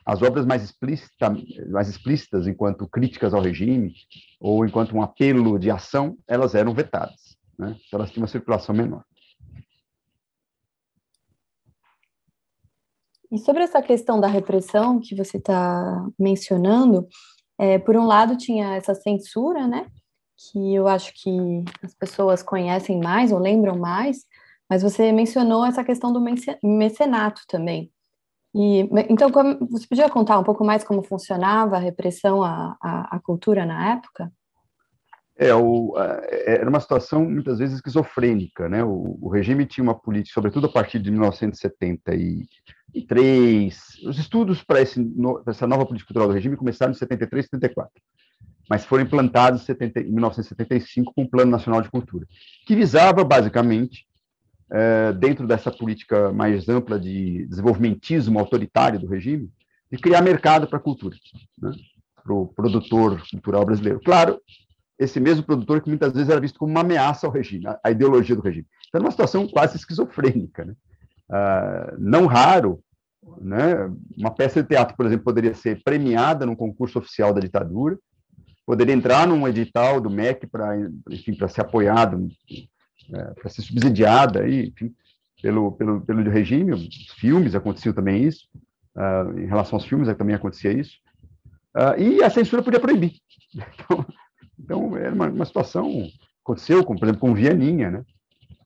as 0.04 0.22
obras 0.22 0.44
mais, 0.44 0.64
explícita, 0.64 1.32
mais 1.68 1.88
explícitas, 1.88 2.48
enquanto 2.48 2.88
críticas 2.88 3.32
ao 3.32 3.40
regime, 3.40 3.94
ou 4.40 4.66
enquanto 4.66 4.96
um 4.96 5.02
apelo 5.02 5.60
de 5.60 5.70
ação, 5.70 6.18
elas 6.26 6.56
eram 6.56 6.74
vetadas. 6.74 7.36
Né? 7.56 7.76
Então, 7.86 8.00
elas 8.00 8.10
tinham 8.10 8.22
uma 8.22 8.28
circulação 8.28 8.74
menor. 8.74 9.04
E 13.30 13.38
sobre 13.38 13.62
essa 13.62 13.80
questão 13.80 14.18
da 14.20 14.26
repressão 14.26 15.00
que 15.00 15.14
você 15.14 15.36
está 15.36 16.04
mencionando, 16.18 17.06
é, 17.58 17.78
por 17.78 17.96
um 17.96 18.06
lado 18.06 18.36
tinha 18.36 18.74
essa 18.74 18.94
censura, 18.94 19.68
né, 19.68 19.86
que 20.36 20.74
eu 20.74 20.86
acho 20.86 21.12
que 21.14 21.64
as 21.82 21.94
pessoas 21.94 22.42
conhecem 22.42 23.00
mais 23.00 23.32
ou 23.32 23.38
lembram 23.38 23.78
mais, 23.78 24.26
mas 24.68 24.82
você 24.82 25.12
mencionou 25.12 25.64
essa 25.64 25.84
questão 25.84 26.12
do 26.12 26.20
mecenato 26.62 27.42
também. 27.48 27.90
E, 28.54 28.88
então, 29.10 29.30
você 29.70 29.86
podia 29.86 30.08
contar 30.08 30.38
um 30.38 30.44
pouco 30.44 30.64
mais 30.64 30.82
como 30.82 31.02
funcionava 31.02 31.76
a 31.76 31.80
repressão 31.80 32.42
à, 32.42 32.76
à, 32.80 33.16
à 33.16 33.20
cultura 33.20 33.66
na 33.66 33.92
época? 33.92 34.32
É, 35.38 35.54
o, 35.54 35.94
era 36.46 36.66
uma 36.66 36.80
situação 36.80 37.22
muitas 37.26 37.58
vezes 37.58 37.76
esquizofrênica, 37.76 38.70
né? 38.70 38.82
O, 38.82 39.18
o, 39.20 39.28
regime 39.28 39.66
tinha 39.66 39.84
uma 39.84 39.94
política, 39.94 40.32
sobretudo 40.32 40.66
a 40.68 40.72
partir 40.72 40.98
de 40.98 41.10
1973. 41.10 42.46
Os 44.06 44.18
estudos 44.18 44.64
para 44.64 44.80
essa 44.80 45.66
nova 45.66 45.84
política 45.84 46.08
cultural 46.08 46.28
do 46.28 46.34
regime 46.34 46.56
começaram 46.56 46.92
em 46.92 46.94
73, 46.94 47.44
74, 47.44 47.92
mas 48.68 48.84
foram 48.84 49.04
implantados 49.04 49.62
em, 49.62 49.64
70, 49.64 50.00
em 50.00 50.12
1975 50.12 51.12
com 51.14 51.22
o 51.22 51.28
Plano 51.28 51.50
Nacional 51.50 51.82
de 51.82 51.90
Cultura, 51.90 52.26
que 52.66 52.74
visava 52.74 53.24
basicamente 53.24 54.06
é, 54.70 55.12
dentro 55.12 55.46
dessa 55.46 55.70
política 55.70 56.32
mais 56.32 56.68
ampla 56.68 56.98
de 56.98 57.46
desenvolvimentismo 57.46 58.38
autoritário 58.38 58.98
do 58.98 59.06
regime, 59.06 59.50
de 59.90 59.98
criar 59.98 60.20
mercado 60.22 60.66
para 60.66 60.78
a 60.78 60.82
cultura, 60.82 61.16
né? 61.60 61.70
para 62.22 62.34
o 62.34 62.48
produtor 62.48 63.22
cultural 63.30 63.64
brasileiro. 63.64 64.00
Claro, 64.04 64.40
esse 64.98 65.20
mesmo 65.20 65.44
produtor 65.44 65.80
que 65.80 65.88
muitas 65.88 66.12
vezes 66.12 66.28
era 66.28 66.40
visto 66.40 66.58
como 66.58 66.72
uma 66.72 66.80
ameaça 66.80 67.26
ao 67.26 67.32
regime, 67.32 67.66
à 67.84 67.90
ideologia 67.90 68.34
do 68.34 68.42
regime. 68.42 68.66
Então, 68.88 69.00
uma 69.00 69.10
situação 69.10 69.46
quase 69.46 69.76
esquizofrênica. 69.76 70.64
Né? 70.64 70.74
Ah, 71.30 71.94
não 71.98 72.26
raro, 72.26 72.80
né? 73.40 73.90
uma 74.16 74.30
peça 74.30 74.62
de 74.62 74.68
teatro, 74.68 74.96
por 74.96 75.06
exemplo, 75.06 75.24
poderia 75.24 75.54
ser 75.54 75.82
premiada 75.84 76.46
num 76.46 76.56
concurso 76.56 76.98
oficial 76.98 77.32
da 77.32 77.40
ditadura, 77.40 77.98
poderia 78.66 78.94
entrar 78.94 79.26
num 79.26 79.46
edital 79.46 80.00
do 80.00 80.10
MEC 80.10 80.46
para, 80.46 80.76
enfim, 81.08 81.34
para 81.34 81.48
ser 81.48 81.60
apoiado 81.60 82.28
é, 83.12 83.24
para 83.34 83.48
ser 83.48 83.62
subsidiada 83.62 84.40
aí, 84.40 84.66
enfim, 84.66 84.92
pelo, 85.40 85.72
pelo, 85.72 86.00
pelo 86.00 86.28
regime, 86.28 86.72
os 86.72 86.88
filmes 87.18 87.54
aconteciam 87.54 87.94
também 87.94 88.24
isso, 88.24 88.48
uh, 88.96 89.38
em 89.38 89.46
relação 89.46 89.76
aos 89.76 89.86
filmes 89.86 90.14
também 90.16 90.34
acontecia 90.34 90.72
isso, 90.72 90.96
uh, 91.76 92.00
e 92.00 92.22
a 92.22 92.30
censura 92.30 92.62
podia 92.62 92.80
proibir. 92.80 93.14
Então, 93.74 94.06
então 94.58 94.96
era 94.96 95.14
uma, 95.14 95.28
uma, 95.28 95.44
situação, 95.44 96.08
aconteceu, 96.44 96.84
com, 96.84 96.96
por 96.96 97.04
exemplo, 97.04 97.20
com 97.20 97.34
Vianinha, 97.34 97.90
né? 97.90 98.04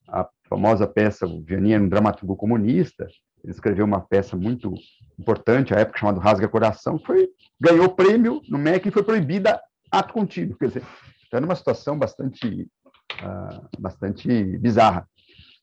a 0.09 0.27
famosa 0.49 0.87
peça, 0.87 1.27
o 1.27 1.43
Vianinha 1.43 1.77
era 1.77 1.85
um 1.85 1.89
dramaturgo 1.89 2.35
comunista, 2.35 3.07
ele 3.45 3.53
escreveu 3.53 3.85
uma 3.85 4.01
peça 4.01 4.37
muito 4.37 4.75
importante, 5.19 5.75
à 5.75 5.79
época 5.79 5.99
chamada 5.99 6.21
Rasga 6.21 6.49
Coração, 6.49 6.99
foi, 6.99 7.29
ganhou 7.61 7.89
prêmio 7.91 8.41
no 8.49 8.59
MEC 8.59 8.89
e 8.89 8.91
foi 8.91 9.03
proibida 9.03 9.61
ato 9.91 10.13
contínuo, 10.13 10.57
quer 10.57 10.69
dizer, 10.69 10.83
então 11.27 11.39
era 11.39 11.47
uma 11.47 11.55
situação 11.55 11.99
bastante 11.99 12.69
uh, 13.23 13.69
bastante 13.79 14.59
bizarra. 14.59 15.09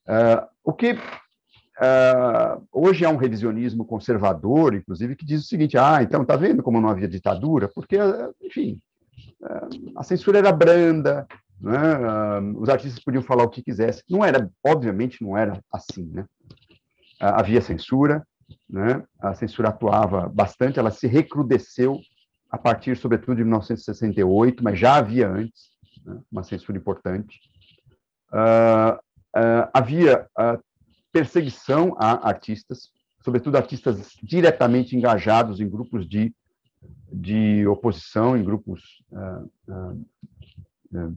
Uh, 0.07 0.47
o 0.63 0.73
que 0.73 0.93
uh, 0.93 2.67
hoje 2.71 3.05
é 3.05 3.09
um 3.09 3.17
revisionismo 3.17 3.85
conservador, 3.85 4.73
inclusive, 4.75 5.15
que 5.15 5.25
diz 5.25 5.43
o 5.43 5.47
seguinte: 5.47 5.77
ah, 5.77 6.01
então 6.01 6.21
está 6.21 6.35
vendo 6.35 6.63
como 6.63 6.81
não 6.81 6.89
havia 6.89 7.07
ditadura? 7.07 7.69
Porque, 7.73 7.97
enfim, 8.41 8.79
a 9.95 10.03
censura 10.03 10.39
era 10.39 10.51
branda, 10.51 11.27
né? 11.59 11.79
os 12.55 12.69
artistas 12.69 13.03
podiam 13.03 13.23
falar 13.23 13.43
o 13.43 13.49
que 13.49 13.63
quisessem. 13.63 14.03
Não 14.09 14.23
era, 14.23 14.49
obviamente, 14.65 15.23
não 15.23 15.37
era 15.37 15.61
assim, 15.71 16.05
né? 16.05 16.25
havia 17.19 17.61
censura, 17.61 18.25
né? 18.69 19.03
A 19.19 19.33
censura 19.33 19.69
atuava 19.69 20.29
bastante, 20.29 20.79
ela 20.79 20.91
se 20.91 21.07
recrudesceu 21.07 21.99
a 22.49 22.57
partir, 22.57 22.97
sobretudo, 22.97 23.37
de 23.37 23.43
1968, 23.43 24.63
mas 24.63 24.79
já 24.79 24.95
havia 24.95 25.29
antes 25.29 25.71
né, 26.05 26.19
uma 26.31 26.43
censura 26.43 26.77
importante. 26.77 27.39
Uh, 28.31 28.95
uh, 29.35 29.69
havia 29.73 30.27
uh, 30.39 30.61
perseguição 31.11 31.95
a 31.97 32.27
artistas, 32.27 32.91
sobretudo 33.23 33.57
artistas 33.57 34.15
diretamente 34.23 34.95
engajados 34.95 35.59
em 35.59 35.69
grupos 35.69 36.07
de, 36.07 36.33
de 37.11 37.67
oposição, 37.67 38.37
em 38.37 38.43
grupos, 38.43 39.03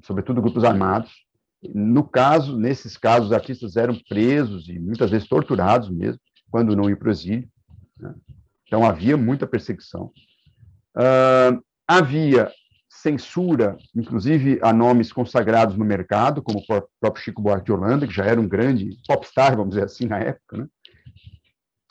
sobretudo 0.02 0.40
grupos 0.40 0.64
armados. 0.64 1.26
No 1.62 2.02
caso, 2.02 2.58
nesses 2.58 2.96
casos, 2.96 3.26
os 3.26 3.32
artistas 3.32 3.76
eram 3.76 3.94
presos 4.08 4.68
e 4.68 4.78
muitas 4.78 5.10
vezes 5.10 5.28
torturados 5.28 5.90
mesmo, 5.90 6.20
quando 6.50 6.74
não 6.74 6.88
iam 6.88 6.98
para 6.98 7.08
o 7.08 7.12
exílio. 7.12 7.48
Né? 7.98 8.14
Então, 8.66 8.84
havia 8.84 9.16
muita 9.16 9.46
perseguição. 9.46 10.10
Uh, 10.96 11.62
havia 11.86 12.50
censura, 12.88 13.78
inclusive 13.94 14.58
a 14.62 14.72
nomes 14.72 15.12
consagrados 15.12 15.76
no 15.76 15.84
mercado, 15.84 16.42
como 16.42 16.58
o 16.58 16.82
próprio 17.00 17.24
Chico 17.24 17.40
Buarque 17.40 17.66
de 17.66 17.72
Holanda, 17.72 18.06
que 18.06 18.12
já 18.12 18.24
era 18.24 18.40
um 18.40 18.48
grande 18.48 18.96
popstar, 19.06 19.56
vamos 19.56 19.70
dizer 19.70 19.84
assim, 19.84 20.06
na 20.06 20.18
época, 20.18 20.56
né? 20.58 20.66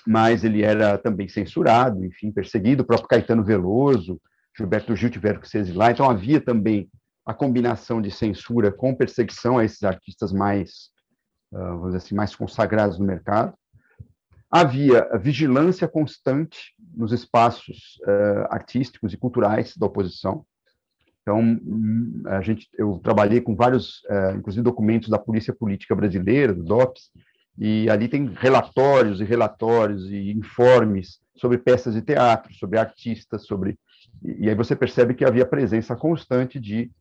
mas 0.06 0.44
ele 0.44 0.62
era 0.62 0.98
também 0.98 1.28
censurado, 1.28 2.04
enfim, 2.04 2.32
perseguido, 2.32 2.84
o 2.84 2.86
próprio 2.86 3.08
Caetano 3.08 3.44
Veloso, 3.44 4.20
Gilberto 4.56 4.96
Gil 4.96 5.10
tiveram 5.10 5.40
que 5.40 5.48
se 5.48 5.58
exilar, 5.58 5.92
então 5.92 6.10
havia 6.10 6.42
também 6.42 6.90
a 7.26 7.34
combinação 7.34 8.02
de 8.02 8.12
censura 8.12 8.72
com 8.72 8.96
perseguição 8.96 9.58
a 9.58 9.64
esses 9.64 9.84
artistas 9.84 10.34
mais, 10.34 10.90
ah, 11.54 11.70
vamos 11.70 11.86
dizer 11.88 11.98
assim, 11.98 12.16
mais 12.16 12.36
consagrados 12.36 12.98
no 12.98 13.06
mercado. 13.06 13.54
Havia 14.52 15.08
vigilância 15.20 15.88
constante 15.88 16.74
nos 16.96 17.12
espaços 17.12 18.00
uh, 18.02 18.48
artísticos 18.50 19.14
e 19.14 19.18
culturais 19.18 19.76
da 19.78 19.86
oposição. 19.86 20.46
Então, 21.22 21.60
a 22.26 22.42
gente, 22.42 22.68
eu 22.78 23.00
trabalhei 23.04 23.42
com 23.42 23.56
vários, 23.56 24.04
uh, 24.06 24.36
inclusive 24.36 24.64
documentos 24.64 25.10
da 25.10 25.20
Polícia 25.20 25.54
Política 25.54 25.96
Brasileira, 25.96 26.54
do 26.54 26.64
DOPS, 26.64 27.12
E 27.58 27.90
ali 27.90 28.08
tem 28.08 28.34
relatórios 28.34 29.20
e 29.22 29.26
relatórios 29.26 30.10
e 30.10 30.32
informes 30.32 31.20
sobre 31.36 31.58
peças 31.58 31.94
de 31.94 32.02
teatro, 32.02 32.54
sobre 32.56 32.80
artistas, 32.80 33.46
sobre 33.46 33.78
e, 34.24 34.50
aí 34.50 34.56
você 34.56 34.76
percebe 34.76 35.14
que 35.14 35.26
havia 35.26 35.46
presença 35.46 35.96
constante 35.96 36.60
de, 36.60 36.92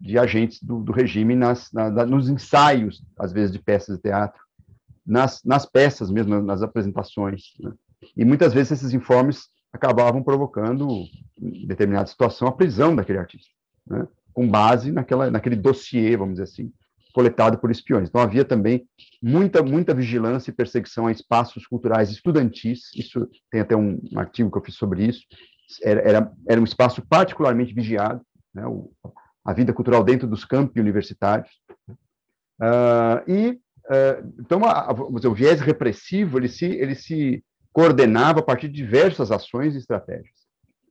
de 0.00 0.18
agentes 0.18 0.62
do, 0.62 0.82
do 0.82 0.92
regime 0.92 1.34
nas, 1.34 1.72
na, 1.72 1.90
nos 2.06 2.28
ensaios, 2.28 3.02
às 3.18 3.32
vezes, 3.32 3.52
de 3.52 3.58
peças 3.58 3.96
de 3.96 4.02
teatro, 4.02 4.40
nas, 5.10 5.42
nas 5.44 5.66
peças 5.66 6.10
mesmo, 6.10 6.40
nas 6.40 6.62
apresentações. 6.62 7.52
Né? 7.58 7.72
E 8.16 8.24
muitas 8.24 8.54
vezes 8.54 8.72
esses 8.72 8.94
informes 8.94 9.48
acabavam 9.72 10.22
provocando, 10.22 10.88
em 11.40 11.66
determinada 11.66 12.06
situação, 12.06 12.46
a 12.46 12.52
prisão 12.52 12.94
daquele 12.94 13.18
artista, 13.18 13.50
né? 13.86 14.06
com 14.32 14.48
base 14.48 14.92
naquela, 14.92 15.30
naquele 15.30 15.56
dossiê, 15.56 16.16
vamos 16.16 16.34
dizer 16.34 16.44
assim, 16.44 16.72
coletado 17.12 17.58
por 17.58 17.70
espiões. 17.72 18.08
Então 18.08 18.20
havia 18.20 18.44
também 18.44 18.86
muita 19.20 19.62
muita 19.64 19.92
vigilância 19.92 20.50
e 20.50 20.54
perseguição 20.54 21.08
a 21.08 21.12
espaços 21.12 21.66
culturais 21.66 22.10
estudantis. 22.10 22.90
Isso 22.94 23.28
tem 23.50 23.60
até 23.60 23.76
um, 23.76 23.98
artigo 24.14 24.50
que 24.50 24.58
eu 24.58 24.64
fiz 24.64 24.76
sobre 24.76 25.04
isso. 25.04 25.22
Era, 25.82 26.00
era, 26.00 26.32
era 26.48 26.60
um 26.60 26.64
espaço 26.64 27.02
particularmente 27.02 27.74
vigiado, 27.74 28.20
né, 28.54 28.64
o, 28.64 28.92
a 29.44 29.52
vida 29.52 29.72
cultural 29.72 30.04
dentro 30.04 30.28
dos 30.28 30.44
campi 30.44 30.80
universitários. 30.80 31.50
Uh, 32.60 33.22
e 33.26 33.60
então 34.38 34.64
a, 34.64 34.90
a, 34.90 34.92
o 34.92 35.34
viés 35.34 35.60
repressivo 35.60 36.38
ele 36.38 36.48
se 36.48 36.66
ele 36.66 36.94
se 36.94 37.42
coordenava 37.72 38.40
a 38.40 38.42
partir 38.42 38.68
de 38.68 38.74
diversas 38.74 39.30
ações 39.30 39.74
e 39.74 39.78
estratégias: 39.78 40.34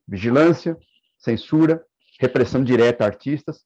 vigilância, 0.08 0.78
censura, 1.18 1.84
repressão 2.20 2.64
direta 2.64 3.04
a 3.04 3.08
artistas, 3.08 3.62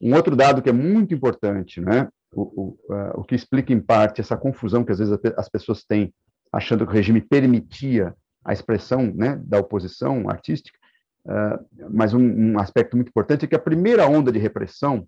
um 0.00 0.14
outro 0.14 0.34
dado 0.34 0.62
que 0.62 0.68
é 0.68 0.72
muito 0.72 1.12
importante, 1.12 1.80
né, 1.80 2.08
o, 2.32 2.42
o, 2.42 2.78
o 3.20 3.24
que 3.24 3.34
explica 3.34 3.72
em 3.72 3.80
parte 3.80 4.20
essa 4.20 4.36
confusão 4.36 4.84
que 4.84 4.92
às 4.92 4.98
vezes 4.98 5.18
as 5.36 5.48
pessoas 5.48 5.84
têm 5.84 6.12
achando 6.52 6.86
que 6.86 6.92
o 6.92 6.94
regime 6.94 7.20
permitia 7.20 8.14
a 8.44 8.52
expressão 8.52 9.12
né, 9.14 9.40
da 9.44 9.58
oposição 9.58 10.28
artística, 10.28 10.78
uh, 11.26 11.88
mas 11.90 12.14
um, 12.14 12.20
um, 12.20 12.58
aspecto 12.58 12.96
muito 12.96 13.08
importante 13.08 13.44
é 13.44 13.48
que 13.48 13.54
a 13.54 13.60
primeira 13.60 14.06
onda 14.06 14.32
de 14.32 14.38
repressão, 14.38 15.06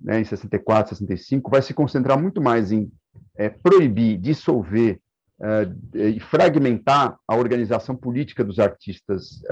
né, 0.00 0.20
em 0.20 0.24
64, 0.24 0.94
65, 0.96 1.50
vai 1.50 1.62
se 1.62 1.74
concentrar 1.74 2.20
muito 2.20 2.40
mais 2.40 2.72
em 2.72 2.90
é, 3.36 3.48
proibir, 3.48 4.18
dissolver 4.18 5.00
uh, 5.40 5.98
e 5.98 6.20
fragmentar 6.20 7.18
a 7.26 7.36
organização 7.36 7.96
política 7.96 8.44
dos 8.44 8.58
artistas 8.58 9.42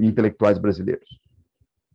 e 0.00 0.06
intelectuais 0.06 0.58
brasileiros. 0.58 1.08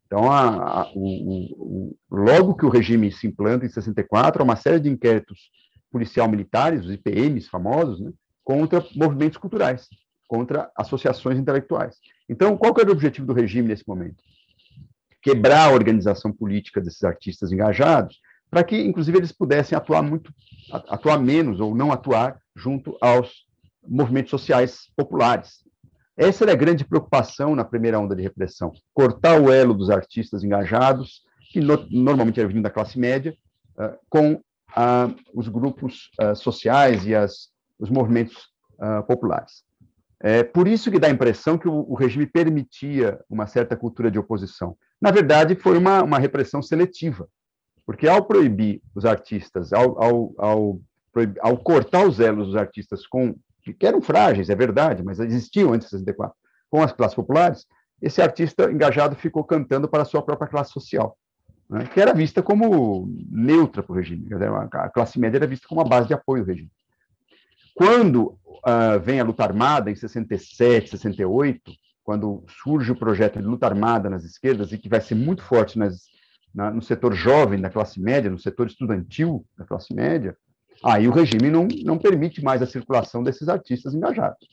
Então, 0.07 0.31
a, 0.31 0.81
a, 0.81 0.91
o, 0.95 1.91
o, 1.91 1.97
logo 2.09 2.55
que 2.55 2.65
o 2.65 2.69
regime 2.69 3.11
se 3.11 3.27
implanta 3.27 3.65
em 3.65 3.69
64, 3.69 4.41
há 4.41 4.43
uma 4.43 4.55
série 4.55 4.79
de 4.79 4.89
inquéritos 4.89 5.51
policial-militares, 5.91 6.85
os 6.85 6.93
IPMs 6.93 7.49
famosos, 7.49 7.99
né, 7.99 8.11
contra 8.43 8.83
movimentos 8.95 9.37
culturais, 9.37 9.87
contra 10.27 10.71
associações 10.77 11.37
intelectuais. 11.37 11.97
Então, 12.29 12.57
qual 12.57 12.73
era 12.79 12.89
o 12.89 12.93
objetivo 12.93 13.27
do 13.27 13.33
regime 13.33 13.67
nesse 13.67 13.85
momento? 13.85 14.23
Quebrar 15.21 15.69
a 15.69 15.73
organização 15.73 16.31
política 16.31 16.81
desses 16.81 17.03
artistas 17.03 17.51
engajados, 17.51 18.19
para 18.49 18.63
que, 18.63 18.79
inclusive, 18.81 19.17
eles 19.17 19.31
pudessem 19.31 19.77
atuar 19.77 20.01
muito, 20.01 20.33
atuar 20.71 21.19
menos 21.19 21.59
ou 21.59 21.75
não 21.75 21.91
atuar 21.91 22.39
junto 22.55 22.97
aos 23.01 23.45
movimentos 23.85 24.31
sociais 24.31 24.91
populares, 24.95 25.67
essa 26.17 26.43
era 26.43 26.53
a 26.53 26.55
grande 26.55 26.83
preocupação 26.83 27.55
na 27.55 27.63
primeira 27.63 27.99
onda 27.99 28.15
de 28.15 28.23
repressão: 28.23 28.73
cortar 28.91 29.39
o 29.39 29.51
elo 29.53 29.75
dos 29.75 29.91
artistas 29.91 30.43
engajados, 30.43 31.21
que 31.51 31.61
no, 31.61 31.87
normalmente 31.91 32.39
eram 32.39 32.49
vindo 32.49 32.63
da 32.63 32.71
classe 32.71 32.97
média, 32.97 33.37
uh, 33.77 33.95
com 34.09 34.33
uh, 34.33 35.15
os 35.31 35.47
grupos 35.47 36.09
uh, 36.19 36.35
sociais 36.35 37.05
e 37.05 37.13
as, 37.13 37.49
os 37.79 37.89
movimentos 37.89 38.49
populares. 39.07 39.63
É 40.19 40.43
por 40.43 40.67
isso 40.67 40.91
que 40.91 40.99
dá 40.99 41.07
a 41.07 41.11
impressão 41.11 41.57
que 41.57 41.67
o, 41.67 41.95
regime 41.95 42.27
permitia 42.27 43.19
uma 43.27 43.47
certa 43.47 43.75
cultura 43.75 44.11
de 44.11 44.19
oposição. 44.19 44.77
Na 45.01 45.11
verdade, 45.11 45.55
foi 45.55 45.77
uma, 45.77 46.03
uma 46.03 46.19
repressão 46.19 46.61
seletiva, 46.61 47.27
porque 47.85 48.07
ao 48.07 48.25
proibir 48.25 48.81
os 48.95 49.05
artistas, 49.05 49.71
ao, 49.71 50.01
ao, 50.01 50.33
ao, 50.37 50.79
ao 51.41 51.57
cortar 51.57 52.05
os 52.05 52.19
elos 52.19 52.47
dos 52.47 52.55
artistas 52.55 53.05
com 53.05 53.35
que 53.79 53.85
eram 53.85 54.01
frágeis, 54.01 54.49
é 54.49 54.55
verdade, 54.55 55.03
mas 55.03 55.19
existiam 55.19 55.73
antes 55.73 55.87
de 55.87 55.97
64, 55.97 56.35
com 56.69 56.81
as 56.81 56.93
classes 56.93 57.15
populares, 57.15 57.65
esse 58.01 58.21
artista 58.21 58.71
engajado 58.71 59.15
ficou 59.15 59.43
cantando 59.43 59.87
para 59.87 60.03
a 60.03 60.05
sua 60.05 60.21
própria 60.21 60.47
classe 60.47 60.71
social, 60.71 61.17
né, 61.69 61.85
que 61.93 61.99
era 61.99 62.13
vista 62.13 62.41
como 62.41 63.09
neutra 63.29 63.83
para 63.83 63.91
o 63.91 63.95
regime. 63.95 64.27
A 64.71 64.89
classe 64.89 65.19
média 65.19 65.37
era 65.37 65.47
vista 65.47 65.67
como 65.67 65.81
uma 65.81 65.87
base 65.87 66.07
de 66.07 66.13
apoio 66.13 66.43
do 66.43 66.47
regime. 66.47 66.71
Quando 67.75 68.37
uh, 68.47 68.99
vem 69.01 69.19
a 69.19 69.23
luta 69.23 69.43
armada, 69.43 69.91
em 69.91 69.95
67, 69.95 70.91
68, 70.91 71.71
quando 72.07 72.45
surge 72.63 72.93
o 72.93 72.95
projeto 72.95 73.37
de 73.37 73.45
luta 73.45 73.65
armada 73.65 74.09
nas 74.09 74.23
esquerdas, 74.23 74.71
e 74.71 74.77
que 74.77 74.87
vai 74.87 75.01
ser 75.01 75.15
muito 75.15 75.43
forte 75.43 75.77
nas, 75.77 76.03
na, 76.55 76.71
no 76.71 76.81
setor 76.81 77.13
jovem 77.13 77.59
da 77.59 77.69
classe 77.69 77.99
média, 77.99 78.31
no 78.31 78.39
setor 78.39 78.67
estudantil 78.67 79.45
da 79.57 79.65
classe 79.65 79.93
média, 79.93 80.33
Aí 80.83 81.07
o 81.07 81.11
regime 81.11 81.49
não, 81.49 81.67
não 81.83 81.97
permite 81.97 82.43
mais 82.43 82.61
a 82.61 82.67
circulação 82.67 83.23
desses 83.23 83.49
artistas 83.49 83.93
engajados. 83.93 84.47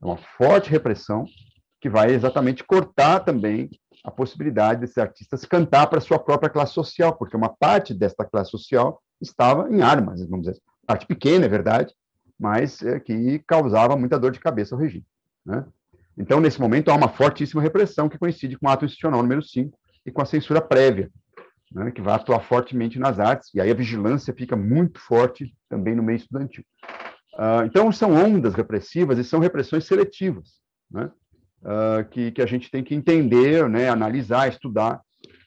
É 0.00 0.04
uma 0.04 0.16
forte 0.16 0.70
repressão 0.70 1.26
que 1.80 1.88
vai 1.88 2.12
exatamente 2.12 2.64
cortar 2.64 3.20
também 3.20 3.70
a 4.04 4.10
possibilidade 4.10 4.80
desses 4.80 4.98
artistas 4.98 5.44
cantar 5.44 5.86
para 5.88 6.00
sua 6.00 6.18
própria 6.18 6.50
classe 6.50 6.72
social, 6.72 7.16
porque 7.16 7.36
uma 7.36 7.48
parte 7.48 7.92
desta 7.92 8.24
classe 8.24 8.50
social 8.50 9.02
estava 9.20 9.70
em 9.70 9.82
armas, 9.82 10.20
vamos 10.28 10.46
dizer. 10.46 10.60
Parte 10.86 11.06
pequena, 11.06 11.44
é 11.44 11.48
verdade, 11.48 11.92
mas 12.38 12.82
é, 12.82 12.98
que 12.98 13.40
causava 13.40 13.96
muita 13.96 14.18
dor 14.18 14.30
de 14.30 14.40
cabeça 14.40 14.74
ao 14.74 14.80
regime. 14.80 15.04
Né? 15.44 15.64
Então, 16.18 16.40
nesse 16.40 16.60
momento, 16.60 16.90
há 16.90 16.94
uma 16.94 17.08
fortíssima 17.08 17.62
repressão 17.62 18.08
que 18.08 18.18
coincide 18.18 18.58
com 18.58 18.66
o 18.66 18.70
ato 18.70 18.84
institucional 18.84 19.22
número 19.22 19.42
5 19.42 19.78
e 20.04 20.10
com 20.10 20.20
a 20.20 20.26
censura 20.26 20.60
prévia 20.60 21.10
né, 21.72 21.90
que 21.90 22.00
vai 22.00 22.14
atuar 22.14 22.40
fortemente 22.40 22.98
nas 22.98 23.18
artes, 23.18 23.50
e 23.54 23.60
aí 23.60 23.70
a 23.70 23.74
vigilância 23.74 24.34
fica 24.34 24.56
muito 24.56 24.98
forte 24.98 25.54
também 25.68 25.94
no 25.94 26.02
meio 26.02 26.16
estudantil. 26.16 26.64
Uh, 27.34 27.64
então, 27.66 27.92
são 27.92 28.14
ondas 28.14 28.54
repressivas 28.54 29.18
e 29.18 29.24
são 29.24 29.38
repressões 29.38 29.84
seletivas, 29.84 30.54
né, 30.90 31.10
uh, 31.62 32.08
que, 32.10 32.32
que 32.32 32.42
a 32.42 32.46
gente 32.46 32.70
tem 32.70 32.82
que 32.82 32.94
entender, 32.94 33.68
né, 33.68 33.88
analisar, 33.88 34.48
estudar, 34.48 35.00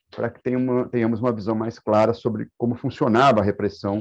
para 0.09 0.29
que 0.29 0.41
tenha 0.41 0.57
uma, 0.57 0.87
tenhamos 0.89 1.19
uma 1.19 1.31
visão 1.31 1.55
mais 1.55 1.79
clara 1.79 2.13
sobre 2.13 2.47
como 2.57 2.75
funcionava 2.75 3.39
a 3.39 3.43
repressão 3.43 3.99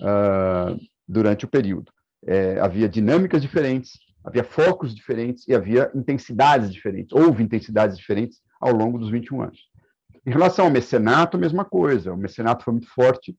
uh, 0.00 0.78
durante 1.06 1.44
o 1.44 1.48
período. 1.48 1.92
É, 2.26 2.58
havia 2.60 2.88
dinâmicas 2.88 3.40
diferentes, 3.40 3.92
havia 4.28 4.44
focos 4.44 4.94
diferentes 4.94 5.48
e 5.48 5.54
havia 5.54 5.90
intensidades 5.94 6.70
diferentes, 6.70 7.12
houve 7.12 7.42
intensidades 7.42 7.96
diferentes 7.96 8.40
ao 8.60 8.72
longo 8.72 8.98
dos 8.98 9.10
21 9.10 9.42
anos. 9.42 9.58
Em 10.26 10.30
relação 10.30 10.66
ao 10.66 10.70
mecenato, 10.70 11.36
a 11.36 11.40
mesma 11.40 11.64
coisa. 11.64 12.12
O 12.12 12.16
mecenato 12.16 12.62
foi 12.62 12.74
muito 12.74 12.88
forte. 12.90 13.34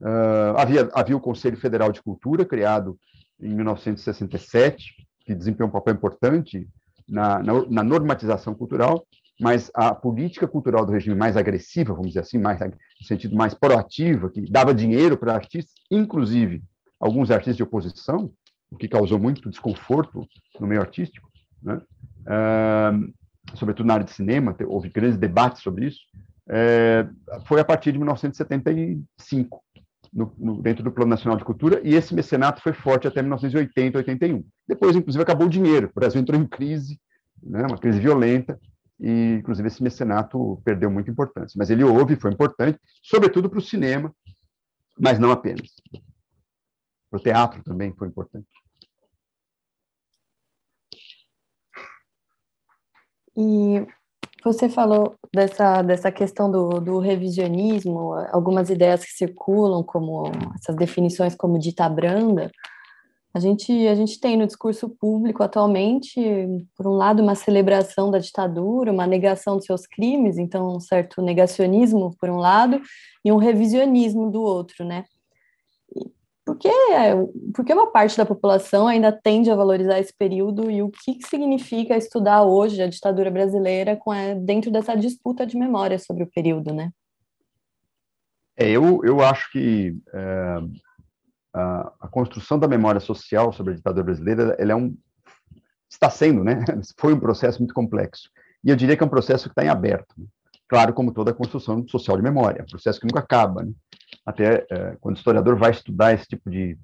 Uh, 0.00 0.58
havia, 0.58 0.90
havia 0.92 1.16
o 1.16 1.20
Conselho 1.20 1.56
Federal 1.56 1.90
de 1.90 2.02
Cultura, 2.02 2.44
criado 2.44 2.98
em 3.40 3.54
1967, 3.54 4.94
que 5.24 5.34
desempenhou 5.34 5.70
um 5.70 5.72
papel 5.72 5.94
importante 5.94 6.68
na, 7.08 7.42
na, 7.42 7.66
na, 7.66 7.82
normatização 7.82 8.54
cultural, 8.54 9.06
mas 9.40 9.70
a 9.74 9.94
política 9.94 10.46
cultural 10.46 10.84
do 10.84 10.92
regime 10.92 11.16
mais 11.16 11.36
agressiva, 11.36 11.94
vamos 11.94 12.08
dizer 12.08 12.20
assim, 12.20 12.38
mais, 12.38 12.60
no 12.60 13.06
sentido 13.06 13.34
mais 13.34 13.54
proativa, 13.54 14.28
que 14.28 14.42
dava 14.42 14.74
dinheiro 14.74 15.16
para 15.16 15.34
artistas, 15.34 15.74
inclusive 15.90 16.62
alguns 17.00 17.30
artistas 17.30 17.56
de 17.56 17.62
oposição, 17.62 18.30
o 18.74 18.76
que 18.76 18.88
causou 18.88 19.18
muito 19.18 19.48
desconforto 19.48 20.26
no 20.60 20.66
meio 20.66 20.80
artístico, 20.80 21.30
né? 21.62 21.80
uh, 22.26 23.56
sobretudo 23.56 23.86
na 23.86 23.94
área 23.94 24.06
de 24.06 24.12
cinema, 24.12 24.54
houve 24.66 24.88
grandes 24.88 25.16
debates 25.16 25.62
sobre 25.62 25.86
isso, 25.86 26.00
é, 26.48 27.06
foi 27.46 27.60
a 27.60 27.64
partir 27.64 27.92
de 27.92 27.98
1975, 27.98 29.62
no, 30.12 30.32
no, 30.36 30.62
dentro 30.62 30.84
do 30.84 30.92
Plano 30.92 31.10
Nacional 31.10 31.38
de 31.38 31.44
Cultura, 31.44 31.80
e 31.82 31.94
esse 31.94 32.14
mecenato 32.14 32.60
foi 32.60 32.72
forte 32.72 33.08
até 33.08 33.22
1980, 33.22 33.98
81. 33.98 34.44
Depois, 34.68 34.94
inclusive, 34.94 35.22
acabou 35.22 35.46
o 35.46 35.50
dinheiro, 35.50 35.88
o 35.90 36.00
Brasil 36.00 36.20
entrou 36.20 36.38
em 36.38 36.46
crise, 36.46 37.00
né, 37.42 37.64
uma 37.66 37.78
crise 37.78 37.98
violenta, 37.98 38.58
e, 39.00 39.36
inclusive, 39.38 39.68
esse 39.68 39.82
mecenato 39.82 40.60
perdeu 40.64 40.90
muita 40.90 41.10
importância. 41.10 41.56
Mas 41.58 41.70
ele 41.70 41.84
houve, 41.84 42.16
foi 42.16 42.32
importante, 42.32 42.78
sobretudo 43.02 43.48
para 43.48 43.58
o 43.58 43.62
cinema, 43.62 44.14
mas 44.98 45.18
não 45.18 45.30
apenas. 45.30 45.70
Para 47.14 47.20
o 47.20 47.22
teatro 47.22 47.62
também 47.62 47.92
foi 47.92 48.08
importante. 48.08 48.48
E 53.36 53.86
você 54.42 54.68
falou 54.68 55.14
dessa, 55.32 55.80
dessa 55.82 56.10
questão 56.10 56.50
do, 56.50 56.80
do 56.80 56.98
revisionismo, 56.98 58.14
algumas 58.32 58.68
ideias 58.68 59.04
que 59.04 59.12
circulam, 59.12 59.84
como 59.84 60.24
essas 60.58 60.74
definições 60.74 61.36
como 61.36 61.56
dita 61.56 61.88
branda. 61.88 62.50
A 63.32 63.38
gente, 63.38 63.86
a 63.86 63.94
gente 63.94 64.18
tem 64.18 64.36
no 64.36 64.46
discurso 64.46 64.88
público 64.88 65.42
atualmente, 65.44 66.20
por 66.76 66.88
um 66.88 66.94
lado, 66.94 67.22
uma 67.22 67.36
celebração 67.36 68.10
da 68.10 68.18
ditadura, 68.18 68.90
uma 68.90 69.06
negação 69.06 69.56
dos 69.56 69.66
seus 69.66 69.86
crimes, 69.86 70.36
então 70.36 70.74
um 70.74 70.80
certo 70.80 71.22
negacionismo, 71.22 72.16
por 72.18 72.28
um 72.28 72.38
lado, 72.38 72.80
e 73.24 73.30
um 73.30 73.36
revisionismo 73.36 74.32
do 74.32 74.42
outro, 74.42 74.84
né? 74.84 75.04
Por 76.44 76.58
que, 76.58 76.70
por 77.54 77.64
que 77.64 77.72
uma 77.72 77.90
parte 77.90 78.16
da 78.16 78.26
população 78.26 78.86
ainda 78.86 79.10
tende 79.10 79.50
a 79.50 79.56
valorizar 79.56 79.98
esse 79.98 80.12
período 80.16 80.70
e 80.70 80.82
o 80.82 80.90
que, 80.90 81.18
significa 81.26 81.96
estudar 81.96 82.42
hoje 82.42 82.82
a 82.82 82.86
ditadura 82.86 83.30
brasileira 83.30 83.96
com 83.96 84.10
a, 84.10 84.34
dentro 84.34 84.70
dessa 84.70 84.94
disputa 84.94 85.46
de 85.46 85.56
memória 85.56 85.98
sobre 85.98 86.22
o 86.22 86.30
período, 86.30 86.72
né? 86.74 86.90
É, 88.56 88.70
eu, 88.70 89.00
eu 89.04 89.20
acho 89.20 89.50
que 89.50 89.96
é, 90.12 90.58
a, 91.54 91.92
a, 92.00 92.08
construção 92.08 92.58
da 92.58 92.68
memória 92.68 93.00
social 93.00 93.52
sobre 93.52 93.72
a 93.72 93.76
ditadura 93.76 94.04
brasileira, 94.04 94.54
ela 94.58 94.72
é 94.72 94.76
um, 94.76 94.94
está 95.90 96.10
sendo, 96.10 96.44
né? 96.44 96.62
Foi 96.98 97.14
um 97.14 97.20
processo 97.20 97.58
muito 97.58 97.74
complexo. 97.74 98.28
E 98.62 98.70
eu 98.70 98.76
diria 98.76 98.96
que 98.96 99.02
é 99.02 99.06
um 99.06 99.10
processo 99.10 99.44
que 99.44 99.52
está 99.52 99.64
em 99.64 99.68
aberto. 99.68 100.14
Claro, 100.74 100.92
como 100.92 101.12
toda 101.12 101.32
construção 101.32 101.86
social 101.86 102.16
de 102.16 102.22
memória, 102.24 102.66
processo 102.68 102.98
que 102.98 103.06
nunca 103.06 103.20
acaba. 103.20 103.62
Né? 103.62 103.70
Até 104.26 104.66
é, 104.68 104.96
quando 105.00 105.14
o 105.14 105.18
historiador 105.18 105.54
vai 105.54 105.70
estudar 105.70 106.12
esse 106.12 106.26
tipo 106.26 106.50
de, 106.50 106.76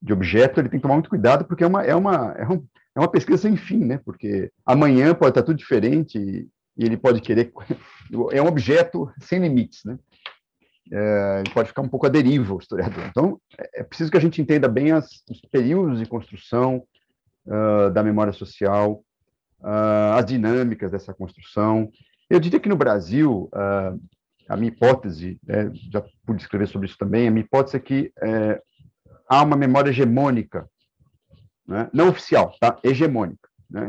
de 0.00 0.12
objeto, 0.14 0.58
ele 0.58 0.70
tem 0.70 0.78
que 0.78 0.82
tomar 0.82 0.94
muito 0.94 1.10
cuidado, 1.10 1.44
porque 1.44 1.62
é 1.62 1.66
uma, 1.66 1.84
é 1.84 1.94
uma, 1.94 2.34
é 2.38 2.48
um, 2.48 2.66
é 2.96 3.00
uma 3.00 3.10
pesquisa 3.10 3.36
sem 3.36 3.54
fim, 3.54 3.84
né? 3.84 4.00
Porque 4.02 4.50
amanhã 4.64 5.14
pode 5.14 5.32
estar 5.32 5.42
tudo 5.42 5.58
diferente 5.58 6.18
e, 6.18 6.48
e 6.74 6.86
ele 6.86 6.96
pode 6.96 7.20
querer. 7.20 7.52
É 8.32 8.40
um 8.40 8.46
objeto 8.46 9.12
sem 9.20 9.40
limites, 9.40 9.84
né? 9.84 9.98
É, 10.90 11.42
ele 11.44 11.52
pode 11.52 11.68
ficar 11.68 11.82
um 11.82 11.88
pouco 11.88 12.06
à 12.06 12.08
deriva, 12.08 12.54
o 12.54 12.58
historiador. 12.58 13.04
Então, 13.10 13.38
é, 13.58 13.80
é 13.80 13.82
preciso 13.82 14.10
que 14.10 14.16
a 14.16 14.20
gente 14.20 14.40
entenda 14.40 14.68
bem 14.68 14.92
as, 14.92 15.22
os 15.30 15.42
períodos 15.50 15.98
de 15.98 16.06
construção 16.06 16.82
uh, 17.46 17.90
da 17.90 18.02
memória 18.02 18.32
social, 18.32 19.04
uh, 19.60 20.16
as 20.16 20.24
dinâmicas 20.24 20.90
dessa 20.90 21.12
construção. 21.12 21.90
Eu 22.34 22.40
diria 22.40 22.58
que 22.58 22.68
no 22.68 22.74
Brasil, 22.74 23.48
uh, 23.54 24.00
a 24.48 24.56
minha 24.56 24.72
hipótese, 24.72 25.38
né, 25.46 25.70
já 25.92 26.02
pude 26.26 26.42
escrever 26.42 26.66
sobre 26.66 26.88
isso 26.88 26.98
também, 26.98 27.28
a 27.28 27.30
minha 27.30 27.44
hipótese 27.44 27.76
é 27.76 27.80
que 27.80 28.12
é, 28.20 28.60
há 29.28 29.40
uma 29.44 29.56
memória 29.56 29.90
hegemônica, 29.90 30.68
né, 31.64 31.88
não 31.94 32.08
oficial, 32.08 32.52
tá? 32.58 32.76
hegemônica. 32.82 33.48
Né? 33.70 33.88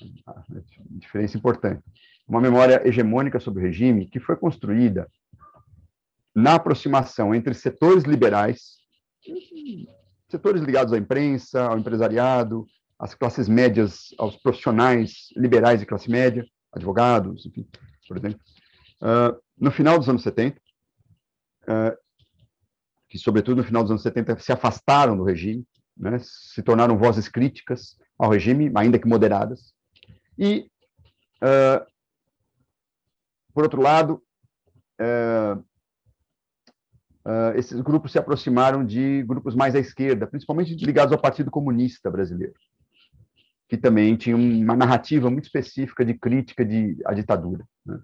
Diferença 0.92 1.36
importante. 1.36 1.82
Uma 2.26 2.40
memória 2.40 2.80
hegemônica 2.88 3.38
sobre 3.38 3.62
o 3.62 3.66
regime 3.66 4.06
que 4.06 4.18
foi 4.18 4.34
construída 4.34 5.06
na 6.34 6.54
aproximação 6.54 7.34
entre 7.34 7.52
setores 7.52 8.04
liberais, 8.04 8.78
setores 10.30 10.62
ligados 10.62 10.94
à 10.94 10.96
imprensa, 10.96 11.64
ao 11.64 11.78
empresariado, 11.78 12.66
às 12.98 13.14
classes 13.14 13.46
médias, 13.46 14.14
aos 14.18 14.36
profissionais 14.36 15.28
liberais 15.36 15.80
de 15.80 15.86
classe 15.86 16.10
média, 16.10 16.46
advogados, 16.74 17.46
enfim, 17.46 17.66
por 18.06 18.16
exemplo, 18.16 18.40
uh, 19.02 19.40
no 19.58 19.70
final 19.70 19.98
dos 19.98 20.08
anos 20.08 20.22
70, 20.22 20.60
uh, 21.62 21.96
que 23.08 23.18
sobretudo 23.18 23.58
no 23.58 23.64
final 23.64 23.82
dos 23.82 23.90
anos 23.90 24.02
70 24.02 24.38
se 24.38 24.52
afastaram 24.52 25.16
do 25.16 25.24
regime, 25.24 25.66
né, 25.96 26.18
se 26.20 26.62
tornaram 26.62 26.98
vozes 26.98 27.28
críticas 27.28 27.96
ao 28.18 28.30
regime, 28.30 28.72
ainda 28.74 28.98
que 28.98 29.08
moderadas, 29.08 29.72
e, 30.38 30.68
uh, 31.42 31.84
por 33.52 33.64
outro 33.64 33.80
lado, 33.80 34.20
esses 37.56 37.80
grupos 37.80 38.12
se 38.12 38.18
aproximaram 38.18 38.84
de 38.84 39.22
grupos 39.24 39.54
mais 39.54 39.74
à 39.74 39.78
esquerda, 39.78 40.26
principalmente 40.26 40.74
ligados 40.84 41.12
ao 41.12 41.20
Partido 41.20 41.50
Comunista 41.50 42.10
Brasileiro, 42.10 42.54
que 43.74 43.82
também 43.82 44.14
tinha 44.16 44.36
uma 44.36 44.76
narrativa 44.76 45.28
muito 45.28 45.44
específica 45.44 46.04
de 46.04 46.14
crítica 46.14 46.64
de, 46.64 46.96
à 47.04 47.12
ditadura. 47.12 47.64
Né? 47.84 47.98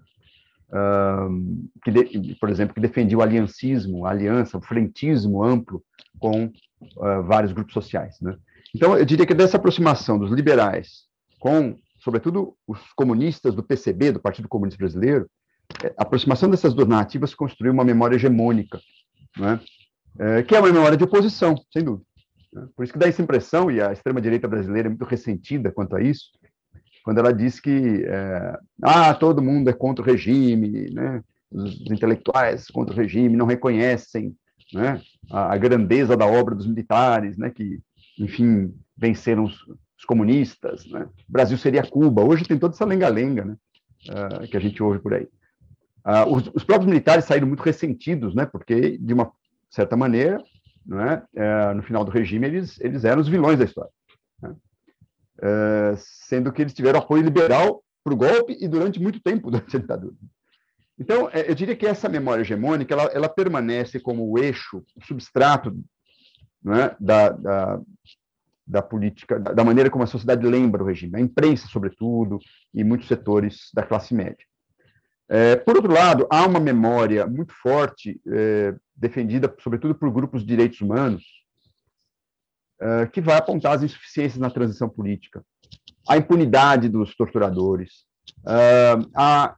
Que 1.83 1.91
de, 1.91 2.35
por 2.35 2.49
exemplo, 2.49 2.73
que 2.73 2.81
defendia 2.81 3.17
o 3.17 3.21
aliancismo, 3.21 4.05
a 4.05 4.11
aliança, 4.11 4.57
o 4.57 4.61
frentismo 4.61 5.43
amplo 5.43 5.83
com 6.19 6.45
uh, 6.45 7.23
vários 7.23 7.51
grupos 7.51 7.73
sociais. 7.73 8.19
Né? 8.21 8.35
Então, 8.75 8.97
eu 8.97 9.05
diria 9.05 9.25
que 9.25 9.33
dessa 9.33 9.57
aproximação 9.57 10.17
dos 10.19 10.31
liberais 10.31 11.05
com, 11.39 11.77
sobretudo, 11.99 12.55
os 12.67 12.79
comunistas 12.93 13.55
do 13.55 13.63
PCB, 13.63 14.13
do 14.13 14.19
Partido 14.19 14.47
Comunista 14.47 14.77
Brasileiro, 14.77 15.29
é, 15.83 15.93
a 15.97 16.03
aproximação 16.03 16.49
dessas 16.49 16.73
duas 16.73 16.87
narrativas 16.87 17.33
construiu 17.33 17.73
uma 17.73 17.83
memória 17.83 18.15
hegemônica 18.15 18.79
né? 19.37 19.59
é, 20.19 20.43
que 20.43 20.55
é 20.55 20.59
uma 20.59 20.71
memória 20.71 20.97
de 20.97 21.03
oposição, 21.03 21.55
sem 21.71 21.83
dúvida. 21.83 22.05
Né? 22.53 22.67
Por 22.75 22.83
isso 22.83 22.93
que 22.93 22.99
dá 22.99 23.07
essa 23.07 23.21
impressão, 23.21 23.71
e 23.71 23.81
a 23.81 23.91
extrema-direita 23.91 24.47
brasileira 24.47 24.87
é 24.87 24.89
muito 24.89 25.05
ressentida 25.05 25.71
quanto 25.71 25.95
a 25.95 26.01
isso, 26.01 26.31
quando 27.03 27.17
ela 27.17 27.33
diz 27.33 27.59
que 27.59 28.03
é, 28.05 28.59
ah, 28.83 29.13
todo 29.13 29.41
mundo 29.41 29.69
é 29.69 29.73
contra 29.73 30.03
o 30.03 30.05
regime, 30.05 30.89
né? 30.91 31.23
os 31.51 31.81
intelectuais 31.91 32.67
contra 32.67 32.93
o 32.93 32.97
regime 32.97 33.35
não 33.35 33.45
reconhecem 33.45 34.35
né? 34.73 35.01
a, 35.29 35.53
a, 35.53 35.57
grandeza 35.57 36.15
da 36.15 36.25
obra 36.25 36.55
dos 36.55 36.67
militares, 36.67 37.37
né? 37.37 37.49
que, 37.49 37.79
enfim, 38.19 38.73
venceram 38.95 39.45
os, 39.45 39.55
os 39.97 40.05
comunistas. 40.05 40.85
Né? 40.85 41.07
O 41.27 41.31
Brasil 41.31 41.57
seria 41.57 41.83
Cuba. 41.83 42.23
Hoje 42.23 42.45
tem 42.45 42.57
toda 42.57 42.73
essa 42.73 42.85
lenga-lenga 42.85 43.45
né? 43.45 43.55
uh, 44.09 44.47
que 44.47 44.55
a 44.55 44.61
gente 44.61 44.81
ouve 44.81 44.99
por 44.99 45.13
aí. 45.13 45.27
Ah, 46.03 46.25
os, 46.27 46.49
os, 46.53 46.63
próprios 46.63 46.87
militares 46.87 47.25
saíram 47.25 47.47
muito 47.47 47.61
ressentidos, 47.61 48.33
né, 48.33 48.43
porque, 48.43 48.97
de 48.97 49.13
uma 49.13 49.31
certa 49.69 49.95
maneira, 49.95 50.43
é, 50.89 51.23
é, 51.35 51.73
no 51.73 51.83
final 51.83 52.03
do 52.03 52.11
regime, 52.11 52.47
eles, 52.47 52.79
eles 52.79 53.03
eram 53.03 53.21
os 53.21 53.27
vilões 53.27 53.59
da 53.59 53.65
história. 53.65 53.91
Né? 54.41 54.55
É, 55.41 55.95
sendo 55.97 56.51
que 56.51 56.61
eles 56.61 56.73
tiveram 56.73 56.99
apoio 56.99 57.23
liberal 57.23 57.83
para 58.03 58.13
o 58.13 58.17
golpe 58.17 58.57
e 58.59 58.67
durante 58.67 58.99
muito 58.99 59.21
tempo 59.21 59.49
durante 59.51 59.75
a 59.75 59.79
ditadura. 59.79 60.15
Então, 60.97 61.29
é, 61.31 61.49
eu 61.49 61.55
diria 61.55 61.75
que 61.75 61.85
essa 61.85 62.09
memória 62.09 62.41
hegemônica 62.41 62.93
ela, 62.93 63.03
ela 63.05 63.29
permanece 63.29 63.99
como 63.99 64.29
o 64.29 64.37
eixo, 64.37 64.83
o 64.95 65.05
substrato 65.05 65.75
é, 66.67 66.95
da, 66.99 67.29
da, 67.29 67.81
da, 68.67 68.81
política, 68.81 69.39
da, 69.39 69.53
da 69.53 69.63
maneira 69.63 69.89
como 69.89 70.03
a 70.03 70.07
sociedade 70.07 70.45
lembra 70.45 70.83
o 70.83 70.85
regime, 70.85 71.17
a 71.17 71.19
imprensa, 71.19 71.67
sobretudo, 71.67 72.39
e 72.73 72.83
muitos 72.83 73.07
setores 73.07 73.69
da 73.73 73.83
classe 73.83 74.13
média. 74.13 74.45
É, 75.33 75.55
por 75.55 75.77
outro 75.77 75.93
lado, 75.93 76.27
há 76.29 76.45
uma 76.45 76.59
memória 76.59 77.25
muito 77.25 77.53
forte, 77.53 78.19
é, 78.27 78.75
defendida 78.93 79.55
sobretudo 79.61 79.95
por 79.95 80.11
grupos 80.11 80.41
de 80.41 80.47
direitos 80.47 80.81
humanos, 80.81 81.23
é, 82.81 83.07
que 83.07 83.21
vai 83.21 83.37
apontar 83.37 83.77
as 83.77 83.81
insuficiências 83.81 84.37
na 84.37 84.49
transição 84.49 84.89
política, 84.89 85.41
a 86.05 86.17
impunidade 86.17 86.89
dos 86.89 87.15
torturadores, 87.15 88.03
é, 88.45 88.91
a, 89.15 89.55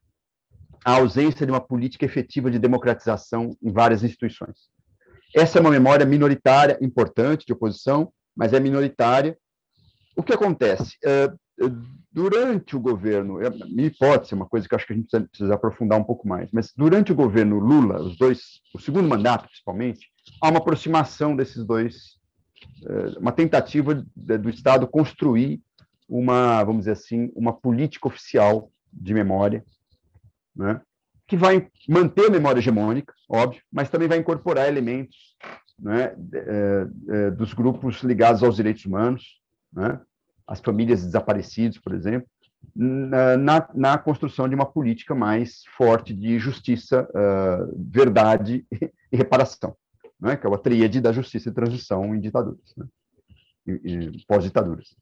a 0.85 0.91
ausência 0.91 1.43
de 1.43 1.51
uma 1.51 1.61
política 1.61 2.05
efetiva 2.05 2.51
de 2.51 2.59
democratização 2.59 3.57
em 3.59 3.71
várias 3.71 4.03
instituições. 4.03 4.69
Essa 5.35 5.57
é 5.57 5.61
uma 5.61 5.71
memória 5.71 6.05
minoritária, 6.05 6.77
importante, 6.83 7.47
de 7.47 7.53
oposição, 7.53 8.13
mas 8.35 8.53
é 8.53 8.59
minoritária. 8.59 9.35
O 10.15 10.21
que 10.21 10.33
acontece? 10.33 10.95
Durante 12.13 12.75
o 12.75 12.79
governo, 12.79 13.41
é, 13.41 13.49
minha 13.49 13.87
hipótese, 13.87 14.35
uma 14.35 14.45
coisa 14.45 14.69
que 14.69 14.75
acho 14.75 14.85
que 14.85 14.93
a 14.93 14.95
gente 14.95 15.09
precisa, 15.09 15.27
precisa, 15.27 15.55
aprofundar 15.55 15.99
um 15.99 16.03
pouco 16.03 16.27
mais, 16.27 16.51
mas 16.51 16.71
durante 16.77 17.11
o 17.11 17.15
governo 17.15 17.57
Lula, 17.57 18.03
os 18.03 18.15
dois, 18.19 18.61
o 18.71 18.79
segundo 18.79 19.09
mandato 19.09 19.47
principalmente, 19.47 20.11
há 20.39 20.49
uma 20.49 20.59
aproximação 20.59 21.35
desses 21.35 21.65
dois, 21.65 22.19
é, 22.85 23.17
uma 23.17 23.31
tentativa 23.31 23.95
do 24.15 24.47
Estado 24.47 24.85
construir 24.85 25.59
uma, 26.07 26.63
vamos 26.63 26.81
dizer 26.81 26.91
assim, 26.91 27.31
uma 27.35 27.51
política 27.51 28.07
oficial 28.07 28.71
de 28.91 29.11
memória, 29.11 29.65
né, 30.55 30.81
que 31.25 31.35
vai 31.35 31.67
manter 31.89 32.27
a 32.27 32.29
memória 32.29 32.59
hegemônica, 32.59 33.11
óbvio, 33.27 33.63
mas 33.71 33.89
também 33.89 34.07
vai 34.07 34.19
incorporar 34.19 34.67
elementos 34.67 35.35
né, 35.79 36.15
é, 37.09 37.31
dos 37.31 37.55
grupos 37.55 38.03
ligados 38.03 38.43
aos 38.43 38.55
direitos 38.55 38.85
humanos, 38.85 39.41
né, 39.73 39.99
as 40.47 40.59
famílias 40.59 41.03
desaparecidas, 41.03 41.77
por 41.77 41.93
exemplo, 41.93 42.27
na, 42.75 43.67
na, 43.73 43.97
construção 43.97 44.47
de 44.47 44.55
uma 44.55 44.65
política 44.65 45.13
mais 45.13 45.63
forte 45.77 46.13
de 46.13 46.39
justiça, 46.39 47.07
uh, 47.09 47.73
verdade 47.77 48.65
e 49.11 49.17
reparação, 49.17 49.75
né? 50.19 50.35
que 50.37 50.47
é 50.47 50.49
a 50.49 50.57
tríade 50.57 51.01
da 51.01 51.11
justiça 51.11 51.49
e 51.49 51.53
transição 51.53 52.15
em 52.15 52.19
ditaduras, 52.19 52.73
né? 52.77 52.85
pós-ditaduras. 54.27 54.95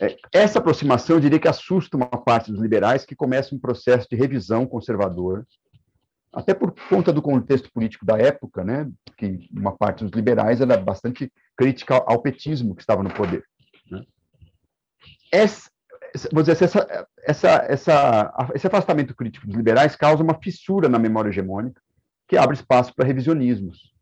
É, 0.00 0.16
essa 0.32 0.60
aproximação, 0.60 1.16
eu 1.16 1.20
diria 1.20 1.40
que 1.40 1.48
assusta 1.48 1.96
uma 1.96 2.06
parte 2.06 2.52
dos 2.52 2.60
liberais 2.60 3.04
que 3.04 3.16
começa 3.16 3.54
um 3.54 3.58
processo 3.58 4.06
de 4.08 4.16
revisão 4.16 4.64
conservador, 4.64 5.46
até 6.32 6.54
por 6.54 6.72
conta 6.88 7.12
do 7.12 7.20
contexto 7.20 7.70
político 7.72 8.06
da 8.06 8.16
época, 8.16 8.62
né, 8.62 8.88
que 9.16 9.48
uma 9.52 9.76
parte 9.76 10.04
dos 10.04 10.12
liberais 10.12 10.60
era 10.60 10.76
bastante 10.76 11.32
crítica 11.56 11.96
ao 12.06 12.22
petismo 12.22 12.76
que 12.76 12.82
estava 12.82 13.02
no 13.02 13.12
poder 13.12 13.44
essa, 15.30 15.70
vou 16.32 16.42
dizer, 16.42 16.62
essa, 16.64 17.06
essa, 17.22 17.48
essa, 17.68 18.50
esse 18.54 18.66
afastamento 18.66 19.14
crítico 19.14 19.46
dos 19.46 19.56
liberais 19.56 19.96
causa 19.96 20.22
uma 20.22 20.34
fissura 20.34 20.88
na 20.88 20.98
memória 20.98 21.28
hegemônica 21.28 21.80
que 22.26 22.36
abre 22.36 22.56
espaço 22.56 22.94
para 22.94 23.06
revisionismos. 23.06 23.92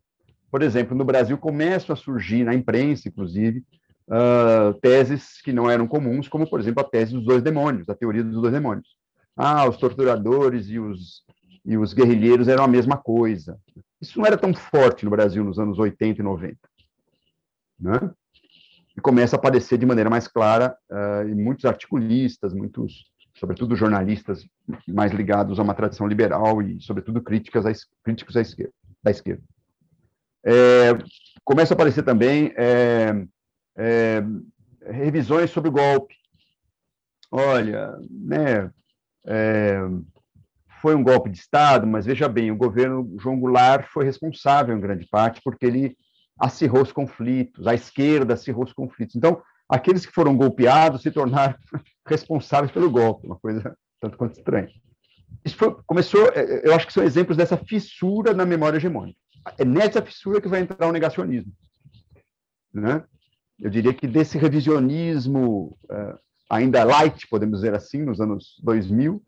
Por 0.51 0.61
exemplo, 0.61 0.95
no 0.95 1.05
Brasil 1.05 1.37
começam 1.37 1.93
a 1.93 1.97
surgir, 1.97 2.43
na 2.43 2.53
imprensa, 2.53 3.07
inclusive, 3.07 3.63
uh, 4.07 4.73
teses 4.81 5.41
que 5.41 5.51
não 5.51 5.69
eram 5.69 5.87
comuns, 5.87 6.27
como, 6.27 6.49
por 6.49 6.59
exemplo, 6.59 6.81
a 6.81 6.89
tese 6.89 7.13
dos 7.13 7.25
dois 7.25 7.41
demônios, 7.41 7.89
a 7.89 7.95
teoria 7.95 8.23
dos 8.23 8.41
dois 8.41 8.53
demônios. 8.53 8.95
Ah, 9.35 9.67
os 9.67 9.77
torturadores 9.77 10.67
e 10.69 10.79
os, 10.79 11.23
e 11.65 11.77
os 11.77 11.93
guerrilheiros 11.93 12.47
eram 12.47 12.63
a 12.63 12.67
mesma 12.67 12.97
coisa. 12.97 13.59
Isso 14.01 14.17
não 14.17 14.25
era 14.25 14.37
tão 14.37 14.53
forte 14.53 15.05
no 15.05 15.11
Brasil 15.11 15.43
nos 15.43 15.59
anos 15.59 15.77
80 15.77 16.21
e 16.21 16.23
90. 16.23 16.57
né? 17.79 18.11
E 18.97 19.01
começa 19.01 19.35
a 19.35 19.39
aparecer 19.39 19.77
de 19.77 19.85
maneira 19.85 20.09
mais 20.09 20.27
clara 20.27 20.75
uh, 20.89 21.29
em 21.29 21.35
muitos 21.35 21.65
articulistas, 21.65 22.51
muitos, 22.51 23.05
sobretudo 23.37 23.75
jornalistas 23.75 24.43
mais 24.87 25.11
ligados 25.11 25.59
a 25.59 25.63
uma 25.63 25.75
tradição 25.75 26.07
liberal 26.07 26.63
e, 26.63 26.81
sobretudo, 26.81 27.21
críticas 27.21 27.65
à, 27.67 27.71
críticos 28.03 28.35
à 28.35 28.41
esquerda, 28.41 28.73
da 29.03 29.11
esquerda. 29.11 29.43
É, 30.43 30.93
começa 31.43 31.73
a 31.73 31.75
aparecer 31.75 32.03
também 32.03 32.51
é, 32.57 33.23
é, 33.77 34.23
revisões 34.81 35.51
sobre 35.51 35.69
o 35.69 35.73
golpe. 35.73 36.15
Olha, 37.29 37.97
né, 38.09 38.71
foi 40.81 40.95
um 40.95 41.03
golpe 41.03 41.29
de 41.29 41.37
Estado, 41.37 41.85
mas 41.85 42.05
veja 42.05 42.29
bem, 42.29 42.49
o 42.49 42.55
governo 42.55 43.15
João 43.19 43.37
Goulart 43.37 43.85
foi 43.89 44.05
responsável 44.05 44.75
em 44.75 44.79
grande 44.79 45.05
parte 45.05 45.41
porque 45.43 45.65
ele 45.65 45.97
acirrou 46.39 46.81
os 46.81 46.91
conflitos, 46.91 47.65
a 47.67 47.73
esquerda 47.73 48.33
acirrou 48.33 48.63
os 48.63 48.73
conflitos. 48.73 49.15
Então, 49.15 49.41
aqueles 49.67 50.05
que 50.05 50.13
foram 50.13 50.35
golpeados 50.35 51.01
se 51.01 51.11
tornaram 51.11 51.55
responsáveis 52.05 52.71
pelo 52.71 52.89
golpe, 52.89 53.25
uma 53.25 53.39
coisa 53.39 53.75
tanto 53.99 54.17
quanto 54.17 54.37
estranha. 54.37 54.69
Isso 55.43 55.55
foi, 55.55 55.75
começou, 55.85 56.27
é, 56.29 56.39
é, 56.39 56.67
eu 56.67 56.73
acho 56.73 56.87
que 56.87 56.93
são 56.93 57.03
exemplos 57.03 57.37
dessa 57.37 57.57
fissura 57.57 58.33
na 58.33 58.45
memória 58.45 58.77
hegemônica. 58.77 59.17
É 59.57 59.65
nessa 59.65 60.01
fissura 60.01 60.41
que 60.41 60.47
vai 60.47 60.61
entrar 60.61 60.87
o 60.87 60.91
negacionismo. 60.91 61.51
Né? 62.73 63.03
Eu 63.59 63.69
diria 63.69 63.93
que 63.93 64.07
desse 64.07 64.37
revisionismo 64.37 65.77
uh, 65.85 66.19
ainda 66.49 66.83
light, 66.83 67.27
podemos 67.27 67.59
dizer 67.59 67.73
assim, 67.73 68.03
nos 68.03 68.19
anos 68.19 68.59
2000, 68.63 69.23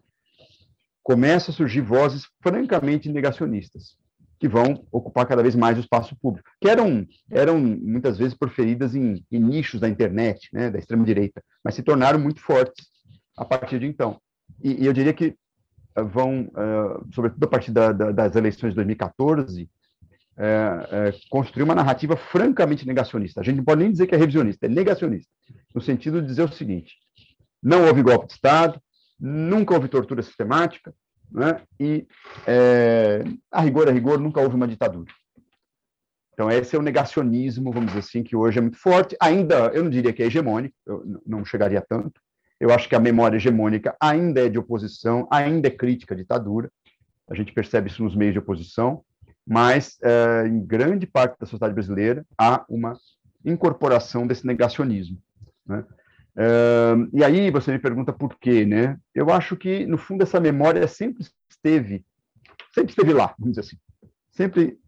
começam 1.01 1.51
a 1.51 1.55
surgir 1.55 1.81
vozes 1.81 2.27
francamente 2.41 3.09
negacionistas, 3.09 3.97
que 4.39 4.47
vão 4.47 4.85
ocupar 4.91 5.25
cada 5.27 5.43
vez 5.43 5.55
mais 5.55 5.77
o 5.77 5.81
espaço 5.81 6.15
público, 6.15 6.49
que 6.61 6.69
eram, 6.69 7.05
eram 7.29 7.59
muitas 7.59 8.17
vezes 8.17 8.33
proferidas 8.33 8.95
em, 8.95 9.23
em 9.29 9.39
nichos 9.39 9.81
da 9.81 9.89
internet, 9.89 10.49
né, 10.53 10.69
da 10.69 10.79
extrema-direita, 10.79 11.43
mas 11.63 11.75
se 11.75 11.83
tornaram 11.83 12.17
muito 12.19 12.39
fortes 12.39 12.87
a 13.37 13.43
partir 13.43 13.79
de 13.79 13.85
então. 13.85 14.19
E, 14.63 14.83
e 14.83 14.85
eu 14.85 14.93
diria 14.93 15.13
que 15.13 15.35
uh, 15.97 16.05
vão, 16.05 16.43
uh, 16.43 17.05
sobretudo 17.13 17.43
a 17.43 17.47
partir 17.47 17.71
da, 17.71 17.91
da, 17.91 18.11
das 18.11 18.35
eleições 18.35 18.69
de 18.69 18.75
2014, 18.75 19.69
é, 20.41 20.87
é, 20.91 21.13
construir 21.29 21.63
uma 21.63 21.75
narrativa 21.75 22.15
francamente 22.15 22.87
negacionista. 22.87 23.41
A 23.41 23.43
gente 23.43 23.57
não 23.57 23.65
pode 23.65 23.81
nem 23.81 23.91
dizer 23.91 24.07
que 24.07 24.15
é 24.15 24.17
revisionista, 24.17 24.67
é 24.67 24.69
negacionista, 24.69 25.29
no 25.75 25.81
sentido 25.81 26.21
de 26.21 26.27
dizer 26.27 26.43
o 26.43 26.53
seguinte: 26.53 26.93
não 27.61 27.85
houve 27.85 28.01
golpe 28.01 28.27
de 28.27 28.33
Estado, 28.33 28.81
nunca 29.19 29.73
houve 29.73 29.89
tortura 29.89 30.21
sistemática, 30.21 30.93
né? 31.31 31.61
e, 31.79 32.07
é, 32.47 33.23
a 33.51 33.61
rigor, 33.61 33.87
a 33.87 33.91
rigor, 33.91 34.19
nunca 34.19 34.41
houve 34.41 34.55
uma 34.55 34.67
ditadura. 34.67 35.11
Então, 36.33 36.49
esse 36.49 36.75
é 36.75 36.79
o 36.79 36.81
negacionismo, 36.81 37.71
vamos 37.71 37.87
dizer 37.87 37.99
assim, 37.99 38.23
que 38.23 38.35
hoje 38.35 38.59
é 38.59 38.61
muito 38.61 38.77
forte. 38.77 39.15
Ainda, 39.19 39.67
eu 39.73 39.83
não 39.83 39.89
diria 39.89 40.13
que 40.13 40.23
é 40.23 40.27
hegemônico, 40.27 40.75
eu 40.85 41.21
não 41.25 41.43
chegaria 41.43 41.81
tanto. 41.81 42.21
Eu 42.59 42.71
acho 42.71 42.87
que 42.87 42.95
a 42.95 42.99
memória 42.99 43.37
hegemônica 43.37 43.95
ainda 44.01 44.45
é 44.45 44.49
de 44.49 44.57
oposição, 44.57 45.27
ainda 45.29 45.67
é 45.67 45.71
crítica 45.71 46.13
à 46.13 46.17
ditadura. 46.17 46.71
A 47.29 47.35
gente 47.35 47.53
percebe 47.53 47.89
isso 47.89 48.03
nos 48.03 48.15
meios 48.15 48.33
de 48.33 48.39
oposição 48.39 49.03
mas 49.49 49.97
é, 50.03 50.47
em 50.47 50.63
grande 50.63 51.07
parte 51.07 51.39
da 51.39 51.47
sociedade 51.47 51.73
brasileira 51.73 52.23
há 52.37 52.63
uma 52.69 52.95
incorporação 53.43 54.27
desse 54.27 54.45
negacionismo. 54.45 55.17
Né? 55.65 55.83
É, 56.41 56.95
e 57.11 57.21
aí 57.21 57.51
você 57.51 57.69
me 57.69 57.79
pergunta 57.79 58.13
por 58.13 58.39
quê, 58.39 58.65
né? 58.65 58.97
Eu 59.13 59.29
acho 59.29 59.57
que 59.57 59.85
no 59.85 59.97
fundo 59.97 60.23
essa 60.23 60.39
memória 60.39 60.87
sempre 60.87 61.27
esteve, 61.49 62.05
sempre 62.73 62.91
esteve 62.91 63.11
lá, 63.11 63.35
vamos 63.37 63.57
dizer 63.57 63.67
assim, 63.67 63.77
sempre 64.31 64.79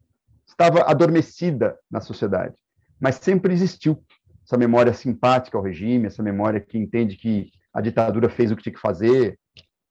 estava 0.47 0.89
adormecida 0.89 1.77
na 1.91 1.99
sociedade, 1.99 2.55
mas 2.97 3.15
sempre 3.15 3.51
existiu 3.51 4.01
essa 4.45 4.57
memória 4.57 4.93
simpática 4.93 5.57
ao 5.57 5.63
regime, 5.63 6.07
essa 6.07 6.23
memória 6.23 6.61
que 6.61 6.77
entende 6.77 7.17
que 7.17 7.51
a 7.73 7.81
ditadura 7.81 8.29
fez 8.29 8.49
o 8.49 8.55
que 8.55 8.63
tinha 8.63 8.73
que 8.73 8.79
fazer, 8.79 9.37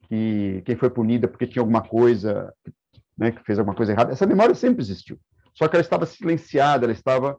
que 0.09 0.63
quem 0.65 0.77
foi 0.77 0.89
punida 0.89 1.29
porque 1.29 1.47
tinha 1.47 1.61
alguma 1.61 1.83
coisa 1.83 2.55
né, 3.19 3.33
que 3.33 3.45
fez 3.45 3.59
alguma 3.59 3.77
coisa 3.77 3.93
errada, 3.93 4.13
essa 4.13 4.27
memória 4.27 4.55
sempre 4.55 4.81
existiu. 4.81 5.21
Só 5.53 5.69
que 5.69 5.77
ela 5.77 5.83
estava 5.83 6.07
silenciada, 6.07 6.87
ela 6.87 6.93
estava, 6.93 7.39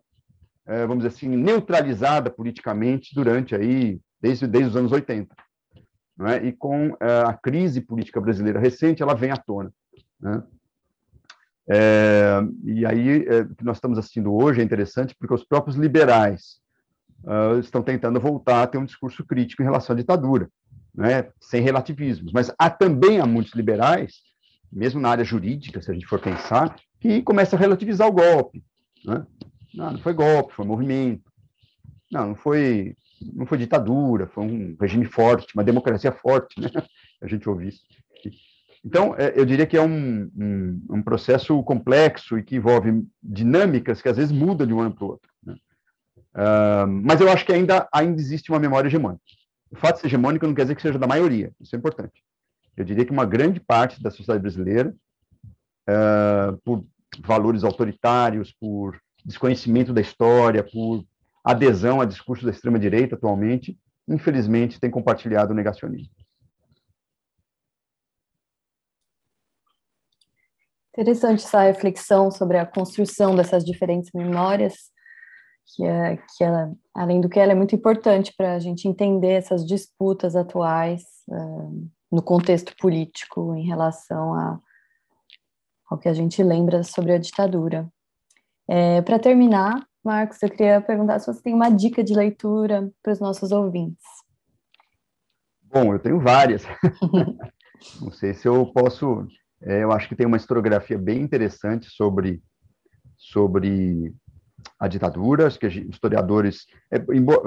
é, 0.67 0.85
vamos 0.85 1.03
dizer 1.03 1.15
assim, 1.15 1.27
neutralizada 1.27 2.29
politicamente 2.29 3.15
durante 3.15 3.55
aí, 3.55 3.99
desde, 4.21 4.47
desde 4.47 4.69
os 4.69 4.75
anos 4.75 4.91
80. 4.91 5.35
É? 6.27 6.45
E 6.45 6.51
com 6.51 6.95
é, 6.99 7.21
a 7.25 7.33
crise 7.33 7.81
política 7.81 8.21
brasileira 8.21 8.59
recente, 8.59 9.01
ela 9.01 9.15
vem 9.15 9.31
à 9.31 9.37
tona. 9.37 9.73
Né? 10.19 10.43
É, 11.67 12.39
e 12.63 12.85
aí, 12.85 13.25
é, 13.27 13.41
o 13.41 13.55
que 13.55 13.63
nós 13.63 13.77
estamos 13.77 13.97
assistindo 13.97 14.33
hoje 14.33 14.61
é 14.61 14.63
interessante 14.63 15.15
porque 15.17 15.33
os 15.33 15.43
próprios 15.43 15.77
liberais 15.77 16.59
uh, 17.23 17.59
estão 17.59 17.81
tentando 17.81 18.19
voltar 18.19 18.63
a 18.63 18.67
ter 18.67 18.77
um 18.77 18.85
discurso 18.85 19.25
crítico 19.25 19.61
em 19.61 19.65
relação 19.65 19.95
à 19.95 19.97
ditadura, 19.97 20.49
né? 20.93 21.29
sem 21.39 21.61
relativismos. 21.61 22.31
Mas 22.33 22.53
há 22.59 22.69
também 22.69 23.19
há 23.19 23.25
muitos 23.25 23.53
liberais 23.53 24.21
mesmo 24.71 25.01
na 25.01 25.09
área 25.09 25.25
jurídica, 25.25 25.81
se 25.81 25.91
a 25.91 25.93
gente 25.93 26.07
for 26.07 26.19
pensar, 26.19 26.75
que 26.99 27.21
começa 27.21 27.55
a 27.55 27.59
relativizar 27.59 28.07
o 28.07 28.13
golpe. 28.13 28.63
Né? 29.03 29.25
Não, 29.73 29.91
não 29.91 29.99
foi 29.99 30.13
golpe, 30.13 30.53
foi 30.53 30.65
movimento. 30.65 31.29
Não, 32.11 32.29
não 32.29 32.35
foi, 32.35 32.95
não 33.33 33.45
foi 33.45 33.57
ditadura, 33.57 34.27
foi 34.27 34.43
um 34.43 34.75
regime 34.79 35.05
forte, 35.05 35.53
uma 35.55 35.63
democracia 35.63 36.11
forte, 36.11 36.59
né? 36.59 36.69
A 37.21 37.27
gente 37.27 37.47
ouve 37.47 37.69
isso. 37.69 37.81
Então, 38.83 39.15
é, 39.15 39.33
eu 39.35 39.45
diria 39.45 39.67
que 39.67 39.77
é 39.77 39.81
um, 39.81 40.31
um, 40.35 40.85
um, 40.89 41.01
processo 41.03 41.61
complexo 41.63 42.39
e 42.39 42.43
que 42.43 42.55
envolve 42.55 43.05
dinâmicas 43.21 44.01
que 44.01 44.09
às 44.09 44.17
vezes 44.17 44.31
mudam 44.31 44.65
de 44.65 44.73
um 44.73 44.79
ano 44.79 44.95
para 44.95 45.05
o 45.05 45.07
outro. 45.09 45.29
Né? 45.45 45.53
Uh, 46.33 46.87
mas 46.87 47.21
eu 47.21 47.31
acho 47.31 47.45
que 47.45 47.53
ainda, 47.53 47.87
ainda 47.93 48.19
existe 48.19 48.49
uma 48.51 48.59
memória 48.59 48.87
hegemônica. 48.87 49.21
O 49.69 49.75
fato 49.75 49.95
de 49.95 50.01
ser 50.01 50.07
hegemônico 50.07 50.47
não 50.47 50.55
quer 50.55 50.63
dizer 50.63 50.75
que 50.75 50.81
seja 50.81 50.97
da 50.97 51.05
maioria, 51.05 51.51
isso 51.61 51.75
é 51.75 51.77
importante 51.77 52.23
eu 52.75 52.83
diria 52.83 53.05
que 53.05 53.11
uma 53.11 53.25
grande 53.25 53.59
parte 53.59 54.01
da 54.01 54.09
sociedade 54.09 54.41
brasileira, 54.41 54.95
uh, 55.89 56.57
por 56.63 56.85
valores 57.19 57.63
autoritários, 57.63 58.53
por 58.53 58.99
desconhecimento 59.25 59.93
da 59.93 60.01
história, 60.01 60.63
por 60.63 61.05
adesão 61.43 62.01
a 62.01 62.05
discursos 62.05 62.45
da 62.45 62.51
extrema-direita 62.51 63.15
atualmente, 63.15 63.77
infelizmente 64.07 64.79
tem 64.79 64.89
compartilhado 64.89 65.53
o 65.53 65.55
negacionismo. 65.55 66.13
Interessante 70.97 71.45
essa 71.45 71.61
reflexão 71.61 72.29
sobre 72.29 72.57
a 72.57 72.65
construção 72.65 73.35
dessas 73.35 73.63
diferentes 73.63 74.11
memórias, 74.13 74.91
que, 75.73 75.85
é, 75.85 76.17
que 76.17 76.43
ela, 76.43 76.73
além 76.93 77.21
do 77.21 77.29
que 77.29 77.39
ela 77.39 77.53
é 77.53 77.55
muito 77.55 77.73
importante 77.73 78.33
para 78.35 78.55
a 78.55 78.59
gente 78.59 78.87
entender 78.87 79.31
essas 79.31 79.65
disputas 79.65 80.35
atuais, 80.35 81.03
uh, 81.29 81.89
no 82.11 82.21
contexto 82.21 82.75
político 82.75 83.55
em 83.55 83.65
relação 83.65 84.33
a, 84.33 84.59
ao 85.89 85.97
que 85.97 86.09
a 86.09 86.13
gente 86.13 86.43
lembra 86.43 86.83
sobre 86.83 87.13
a 87.13 87.17
ditadura. 87.17 87.87
É, 88.67 89.01
Para 89.01 89.17
terminar, 89.17 89.87
Marcos, 90.03 90.41
eu 90.41 90.49
queria 90.49 90.81
perguntar 90.81 91.19
se 91.19 91.27
você 91.27 91.41
tem 91.41 91.53
uma 91.53 91.69
dica 91.69 92.03
de 92.03 92.13
leitura 92.13 92.91
para 93.03 93.13
os 93.13 93.19
nossos 93.19 93.51
ouvintes. 93.51 94.03
Bom, 95.63 95.93
eu 95.93 95.99
tenho 95.99 96.19
várias. 96.19 96.63
Não 98.01 98.11
sei 98.11 98.33
se 98.33 98.47
eu 98.47 98.65
posso. 98.67 99.27
É, 99.61 99.83
eu 99.83 99.91
acho 99.91 100.09
que 100.09 100.15
tem 100.15 100.25
uma 100.25 100.37
historiografia 100.37 100.97
bem 100.97 101.21
interessante 101.21 101.87
sobre, 101.87 102.41
sobre 103.15 104.13
a 104.79 104.87
ditadura. 104.87 105.47
Acho 105.47 105.59
que 105.59 105.67
historiadores. 105.67 106.65
É, 106.91 106.97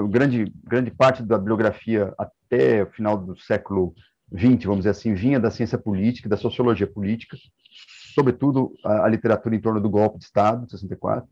grande, 0.09 0.51
grande 0.63 0.91
parte 0.91 1.21
da 1.23 1.37
bibliografia 1.37 2.13
até 2.17 2.83
o 2.83 2.91
final 2.91 3.17
do 3.17 3.37
século 3.37 3.93
20, 4.31 4.65
vamos 4.65 4.79
dizer 4.79 4.91
assim, 4.91 5.13
vinha 5.13 5.39
da 5.39 5.51
ciência 5.51 5.77
política, 5.77 6.29
da 6.29 6.37
sociologia 6.37 6.87
política, 6.87 7.37
sobretudo 8.13 8.73
a, 8.83 9.05
a 9.05 9.07
literatura 9.07 9.55
em 9.55 9.61
torno 9.61 9.79
do 9.79 9.89
golpe 9.89 10.17
de 10.17 10.25
Estado, 10.25 10.65
de 10.65 10.71
64, 10.71 11.27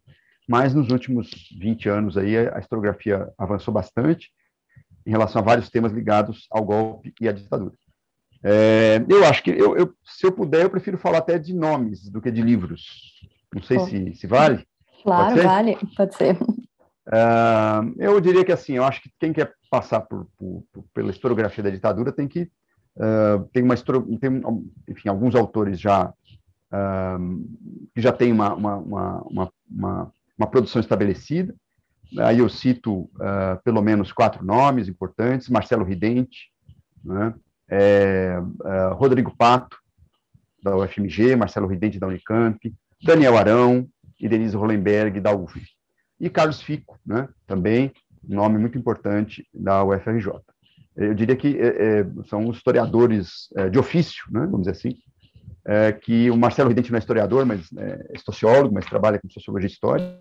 mas 0.48 0.74
nos 0.74 0.90
últimos 0.90 1.30
20 1.60 1.90
anos 1.90 2.18
aí 2.18 2.38
a 2.38 2.60
historiografia 2.60 3.32
avançou 3.38 3.74
bastante 3.74 4.32
em 5.06 5.12
relação 5.12 5.42
a 5.42 5.46
vários 5.46 5.70
temas 5.70 5.92
ligados 5.92 6.48
ao 6.52 6.64
golpe 6.64 7.14
e 7.20 7.28
à 7.28 7.32
ditadura. 7.32 7.74
É, 8.44 9.04
eu 9.08 9.26
acho 9.26 9.42
que, 9.44 9.52
eu, 9.52 9.78
eu, 9.78 9.94
se 10.04 10.26
eu 10.26 10.32
puder, 10.32 10.64
eu 10.64 10.70
prefiro 10.70 10.98
falar 10.98 11.20
até 11.20 11.40
de 11.40 11.54
nomes 11.54 12.10
do 12.10 12.22
que 12.22 12.32
de 12.32 12.42
livros. 12.42 12.86
Não 13.54 13.62
sei 13.62 13.80
se, 13.80 14.16
se 14.16 14.28
vale. 14.28 14.66
Claro, 15.04 15.36
pode 15.36 15.48
vale, 15.48 15.78
pode 15.96 16.16
ser. 16.16 16.38
Uh, 16.42 17.94
eu 17.98 18.20
diria 18.20 18.44
que, 18.44 18.52
assim, 18.52 18.74
eu 18.74 18.84
acho 18.84 19.02
que 19.02 19.12
quem 19.20 19.32
quer 19.32 19.54
passar 19.70 20.02
por, 20.02 20.28
por, 20.38 20.64
por, 20.72 20.86
pela 20.94 21.12
historiografia 21.12 21.64
da 21.64 21.70
ditadura 21.70 22.12
tem 22.12 22.28
que 22.28 22.50
Uh, 22.96 23.50
tem 23.52 23.64
uma 23.64 23.76
tem, 23.76 24.42
enfim, 24.88 25.10
alguns 25.10 25.34
autores 25.34 25.80
já 25.80 26.14
uh, 26.72 27.90
que 27.94 28.00
já 28.00 28.12
têm 28.12 28.32
uma, 28.32 28.54
uma, 28.54 28.78
uma, 28.78 29.54
uma, 29.68 30.14
uma 30.38 30.48
produção 30.48 30.80
estabelecida. 30.80 31.54
Aí 32.20 32.40
eu 32.40 32.50
cito 32.50 32.94
uh, 32.94 33.62
pelo 33.64 33.82
menos 33.82 34.12
quatro 34.12 34.46
nomes 34.46 34.88
importantes: 34.88 35.50
Marcelo 35.50 35.84
Ridente, 35.84 36.52
né? 37.04 37.34
é, 37.70 38.38
Rodrigo 38.94 39.36
Pato, 39.36 39.78
da 40.62 40.76
UFMG, 40.78 41.36
Marcelo 41.36 41.68
Ridente, 41.68 42.00
da 42.00 42.08
Unicamp, 42.08 42.74
Daniel 43.02 43.38
Arão 43.38 43.88
e 44.20 44.30
Denise 44.30 44.56
Hollenberg, 44.56 45.20
da 45.20 45.36
UF. 45.36 45.62
e 46.20 46.30
Carlos 46.30 46.62
Fico, 46.62 46.98
né, 47.06 47.28
também 47.46 47.92
nome 48.24 48.58
muito 48.58 48.78
importante 48.78 49.46
da 49.54 49.84
UFRJ. 49.84 50.32
Eu 50.96 51.14
diria 51.14 51.36
que 51.36 51.58
é, 51.60 52.00
é, 52.00 52.06
são 52.28 52.50
historiadores 52.52 53.50
é, 53.58 53.70
de 53.70 53.78
ofício, 53.78 54.24
né, 54.32 54.42
vamos 54.42 54.62
dizer 54.62 54.72
assim, 54.72 54.98
é, 55.66 55.92
que 55.92 56.30
o 56.30 56.38
Marcelo 56.38 56.70
Ridente 56.70 56.92
não 56.92 56.98
é 56.98 57.00
historiador, 57.00 57.46
mas 57.46 57.72
é, 57.78 58.12
é 58.14 58.20
sociólogo, 58.20 58.74
mas 58.74 58.86
trabalha 58.86 59.20
com 59.20 59.30
sociologia 59.30 59.68
histórica, 59.68 60.20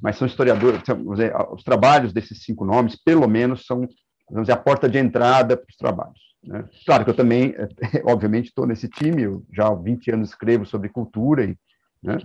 mas 0.00 0.16
são 0.16 0.26
historiadores, 0.26 0.82
dizer, 0.82 1.34
os 1.52 1.62
trabalhos 1.62 2.12
desses 2.12 2.42
cinco 2.42 2.64
nomes, 2.64 2.96
pelo 2.96 3.26
menos, 3.26 3.64
são 3.66 3.86
vamos 4.30 4.46
dizer, 4.46 4.52
a 4.52 4.62
porta 4.62 4.88
de 4.88 4.98
entrada 4.98 5.56
para 5.56 5.70
os 5.70 5.76
trabalhos. 5.76 6.20
Né? 6.42 6.64
Claro 6.84 7.04
que 7.04 7.10
eu 7.10 7.14
também, 7.14 7.54
obviamente, 8.04 8.46
estou 8.46 8.66
nesse 8.66 8.88
time, 8.88 9.22
eu 9.22 9.44
já 9.52 9.68
há 9.68 9.74
20 9.74 10.10
anos 10.12 10.30
escrevo 10.30 10.64
sobre 10.66 10.88
cultura, 10.88 11.44
e, 11.44 11.56
né? 12.02 12.18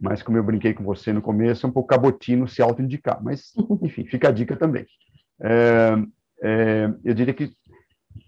mas 0.00 0.22
como 0.22 0.38
eu 0.38 0.44
brinquei 0.44 0.72
com 0.72 0.84
você 0.84 1.12
no 1.12 1.22
começo, 1.22 1.66
é 1.66 1.68
um 1.68 1.72
pouco 1.72 1.88
cabotino 1.88 2.48
se 2.48 2.62
auto-indicar, 2.62 3.22
mas, 3.22 3.52
enfim, 3.82 4.04
fica 4.04 4.28
a 4.28 4.32
dica 4.32 4.56
também. 4.56 4.86
É, 5.40 5.94
é, 6.42 6.94
eu 7.04 7.14
diria 7.14 7.34
que, 7.34 7.52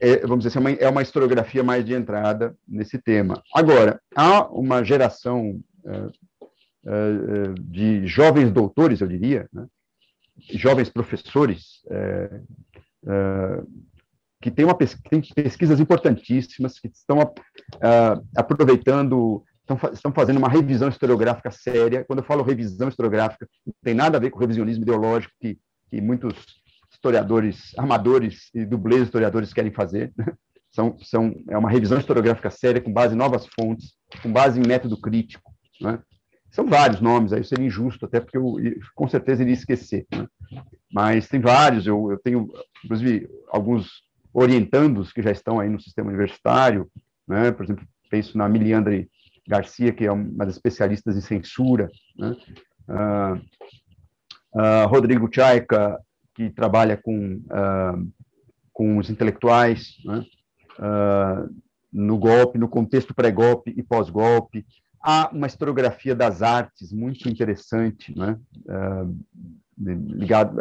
é, 0.00 0.18
vamos 0.26 0.44
dizer 0.44 0.58
assim, 0.58 0.76
é 0.80 0.88
uma 0.88 1.02
historiografia 1.02 1.62
mais 1.62 1.84
de 1.84 1.94
entrada 1.94 2.56
nesse 2.66 2.98
tema. 2.98 3.42
Agora, 3.54 4.00
há 4.14 4.46
uma 4.48 4.82
geração 4.82 5.60
é, 5.84 5.90
é, 5.90 6.90
é, 6.90 7.54
de 7.60 8.06
jovens 8.06 8.52
doutores, 8.52 9.00
eu 9.00 9.08
diria, 9.08 9.48
né? 9.52 9.66
jovens 10.50 10.90
professores, 10.90 11.82
que 14.42 14.50
tem, 14.50 14.64
uma, 14.64 14.74
tem 14.74 15.22
pesquisas 15.34 15.78
importantíssimas, 15.78 16.78
que 16.78 16.88
estão 16.88 17.18
aproveitando, 18.36 19.44
estão, 19.94 20.12
fazendo 20.12 20.38
uma 20.38 20.48
revisão 20.48 20.88
historiográfica 20.88 21.50
séria. 21.50 22.04
Quando 22.04 22.18
eu 22.18 22.24
falo 22.24 22.42
revisão 22.42 22.88
historiográfica, 22.88 23.48
não 23.64 23.74
tem 23.82 23.94
nada 23.94 24.18
a 24.18 24.20
ver 24.20 24.30
com 24.30 24.38
revisionismo 24.38 24.82
ideológico 24.82 25.32
que, 25.40 25.56
que 25.88 26.00
muitos 26.00 26.34
historiadores, 27.04 27.74
amadores 27.76 28.50
e 28.54 28.64
dublês 28.64 29.02
historiadores 29.02 29.52
querem 29.52 29.70
fazer. 29.70 30.12
Né? 30.16 30.32
São, 30.70 30.98
são, 31.00 31.34
é 31.48 31.56
uma 31.56 31.70
revisão 31.70 31.98
historiográfica 31.98 32.50
séria, 32.50 32.80
com 32.80 32.92
base 32.92 33.14
em 33.14 33.18
novas 33.18 33.46
fontes, 33.46 33.94
com 34.22 34.32
base 34.32 34.58
em 34.58 34.66
método 34.66 35.00
crítico. 35.00 35.52
Né? 35.80 36.00
São 36.50 36.66
vários 36.66 37.00
nomes, 37.00 37.32
aí 37.32 37.44
seria 37.44 37.66
injusto, 37.66 38.06
até 38.06 38.20
porque 38.20 38.38
eu 38.38 38.56
com 38.94 39.06
certeza 39.06 39.42
iria 39.42 39.54
esquecer. 39.54 40.06
Né? 40.10 40.26
Mas 40.90 41.28
tem 41.28 41.40
vários, 41.40 41.86
eu, 41.86 42.10
eu 42.10 42.18
tenho, 42.18 42.50
inclusive, 42.84 43.28
alguns 43.50 44.02
orientandos 44.32 45.12
que 45.12 45.22
já 45.22 45.30
estão 45.30 45.60
aí 45.60 45.68
no 45.68 45.80
sistema 45.80 46.08
universitário, 46.08 46.90
né? 47.28 47.52
por 47.52 47.64
exemplo, 47.64 47.86
penso 48.10 48.36
na 48.38 48.48
Miliandre 48.48 49.08
Garcia, 49.46 49.92
que 49.92 50.06
é 50.06 50.10
uma 50.10 50.46
das 50.46 50.56
especialistas 50.56 51.16
em 51.16 51.20
censura, 51.20 51.90
né? 52.16 52.34
Uh, 52.88 53.36
uh, 54.58 54.86
Rodrigo 54.88 55.28
Chaica, 55.32 55.98
que 56.34 56.50
trabalha 56.50 56.96
com, 56.96 57.36
uh, 57.36 58.12
com 58.72 58.98
os 58.98 59.10
intelectuais, 59.10 59.96
né? 60.04 60.24
no 61.92 62.18
golpe, 62.18 62.58
no 62.58 62.68
contexto 62.68 63.14
pré-golpe 63.14 63.72
e 63.76 63.80
pós-golpe. 63.80 64.66
Há 65.00 65.30
uma 65.32 65.46
historiografia 65.46 66.12
das 66.12 66.42
artes 66.42 66.92
muito 66.92 67.28
interessante, 67.28 68.12
né? 68.18 68.36
ligado, 69.78 70.60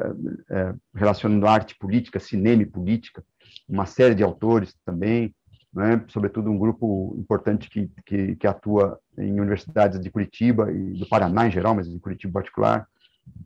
relacionando 0.93 1.47
arte 1.47 1.75
política, 1.79 2.19
cinema 2.19 2.62
e 2.62 2.67
política, 2.67 3.23
uma 3.67 3.88
série 3.88 4.13
de 4.13 4.21
autores 4.21 4.75
também, 4.86 5.33
né, 5.73 6.03
sobretudo 6.07 6.51
um 6.51 6.57
grupo 6.57 7.15
importante 7.17 7.69
que, 7.69 7.89
que, 8.05 8.36
que, 8.36 8.47
atua 8.47 8.99
em 9.17 9.39
universidades 9.39 9.99
de 9.99 10.12
Curitiba 10.12 10.71
e 10.71 10.99
do 10.99 11.07
Paraná 11.07 11.47
em 11.47 11.51
geral, 11.51 11.73
mas 11.73 11.88
em 11.88 11.97
Curitiba 11.97 12.29
em 12.29 12.33
particular. 12.33 12.88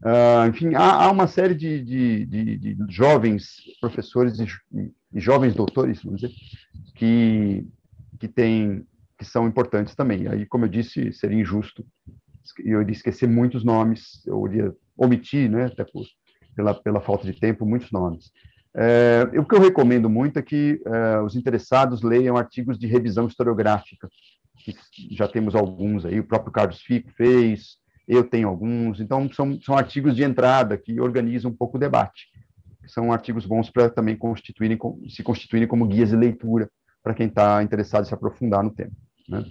Uh, 0.04 0.48
enfim, 0.50 0.76
há, 0.76 1.06
há, 1.06 1.12
uma 1.12 1.28
série 1.28 1.56
de, 1.56 1.84
de, 1.84 2.26
de, 2.26 2.58
de 2.58 2.78
jovens 2.88 3.58
professores 3.82 4.40
e, 4.40 4.46
e, 5.14 5.20
jovens 5.20 5.56
doutores, 5.56 6.04
vamos 6.04 6.22
dizer, 6.22 6.34
que, 6.96 7.68
que, 8.20 8.28
tem, 8.28 8.86
que 9.18 9.26
são 9.26 9.48
importantes 9.48 9.96
também. 9.96 10.28
Aí, 10.28 10.46
como 10.46 10.66
eu 10.66 10.70
disse, 10.70 11.12
seria 11.14 11.40
injusto 11.40 11.86
eu 12.64 12.82
iria 12.82 12.94
esquecer 12.94 13.28
muitos 13.28 13.64
nomes, 13.64 14.26
eu 14.26 14.46
iria 14.48 14.74
omitir, 14.96 15.50
né, 15.50 15.66
até 15.66 15.84
por, 15.84 16.06
pela, 16.56 16.74
pela 16.74 17.02
falta 17.02 17.26
de 17.26 17.38
tempo, 17.38 17.66
muitos 17.66 17.92
nomes. 17.92 18.32
É, 18.76 19.24
o 19.40 19.46
que 19.46 19.56
eu 19.56 19.60
recomendo 19.60 20.10
muito 20.10 20.38
é 20.38 20.42
que 20.42 20.82
é, 20.86 21.20
os 21.22 21.36
interessados 21.36 22.02
leiam 22.02 22.38
artigos 22.38 22.78
de 22.78 22.88
revisão 22.88 23.28
historiográfica, 23.28 24.08
que 24.64 24.76
já 25.12 25.28
temos 25.28 25.56
alguns 25.56 26.06
aí, 26.06 26.20
o 26.20 26.28
próprio 26.28 26.52
Carlos 26.52 26.82
Fico 26.82 27.12
fez, 27.14 27.78
eu 28.08 28.24
tenho 28.24 28.48
alguns, 28.48 29.02
então 29.02 29.32
são, 29.34 29.60
são 29.62 29.78
artigos 29.78 30.16
de 30.16 30.24
entrada 30.24 30.78
que 30.78 31.00
organizam 31.02 31.52
um 31.52 31.56
pouco 31.56 31.78
o 31.78 31.80
debate. 31.80 32.28
São 32.88 33.12
artigos 33.12 33.46
bons 33.46 33.70
para 33.70 33.90
também 33.90 34.16
constituírem, 34.16 34.80
se 35.10 35.22
constituírem 35.22 35.68
como 35.68 35.86
guias 35.86 36.10
de 36.10 36.16
leitura 36.16 36.72
para 37.04 37.14
quem 37.14 37.28
está 37.28 37.62
interessado 37.62 38.06
em 38.06 38.08
se 38.08 38.14
aprofundar 38.14 38.64
no 38.64 38.74
tema. 38.74 38.92
Né? 39.28 39.44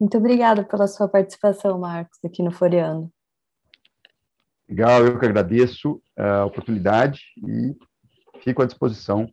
Muito 0.00 0.16
obrigada 0.16 0.64
pela 0.64 0.86
sua 0.86 1.06
participação, 1.06 1.78
Marcos, 1.78 2.18
aqui 2.24 2.42
no 2.42 2.50
Foreando. 2.50 3.12
Legal, 4.66 5.04
eu 5.04 5.18
que 5.18 5.26
agradeço 5.26 6.00
eh, 6.16 6.22
a 6.22 6.46
oportunidade 6.46 7.20
e 7.46 7.76
fico 8.42 8.62
à 8.62 8.66
disposição, 8.66 9.28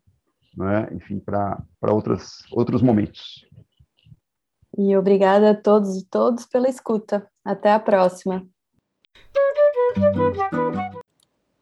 né, 0.58 0.90
enfim, 0.92 1.20
para 1.20 1.64
outros 2.52 2.82
momentos. 2.82 3.47
E 4.78 4.96
obrigada 4.96 5.50
a 5.50 5.56
todos 5.56 5.98
e 5.98 6.06
todos 6.06 6.46
pela 6.46 6.70
escuta. 6.70 7.26
Até 7.44 7.72
a 7.74 7.80
próxima. 7.80 8.46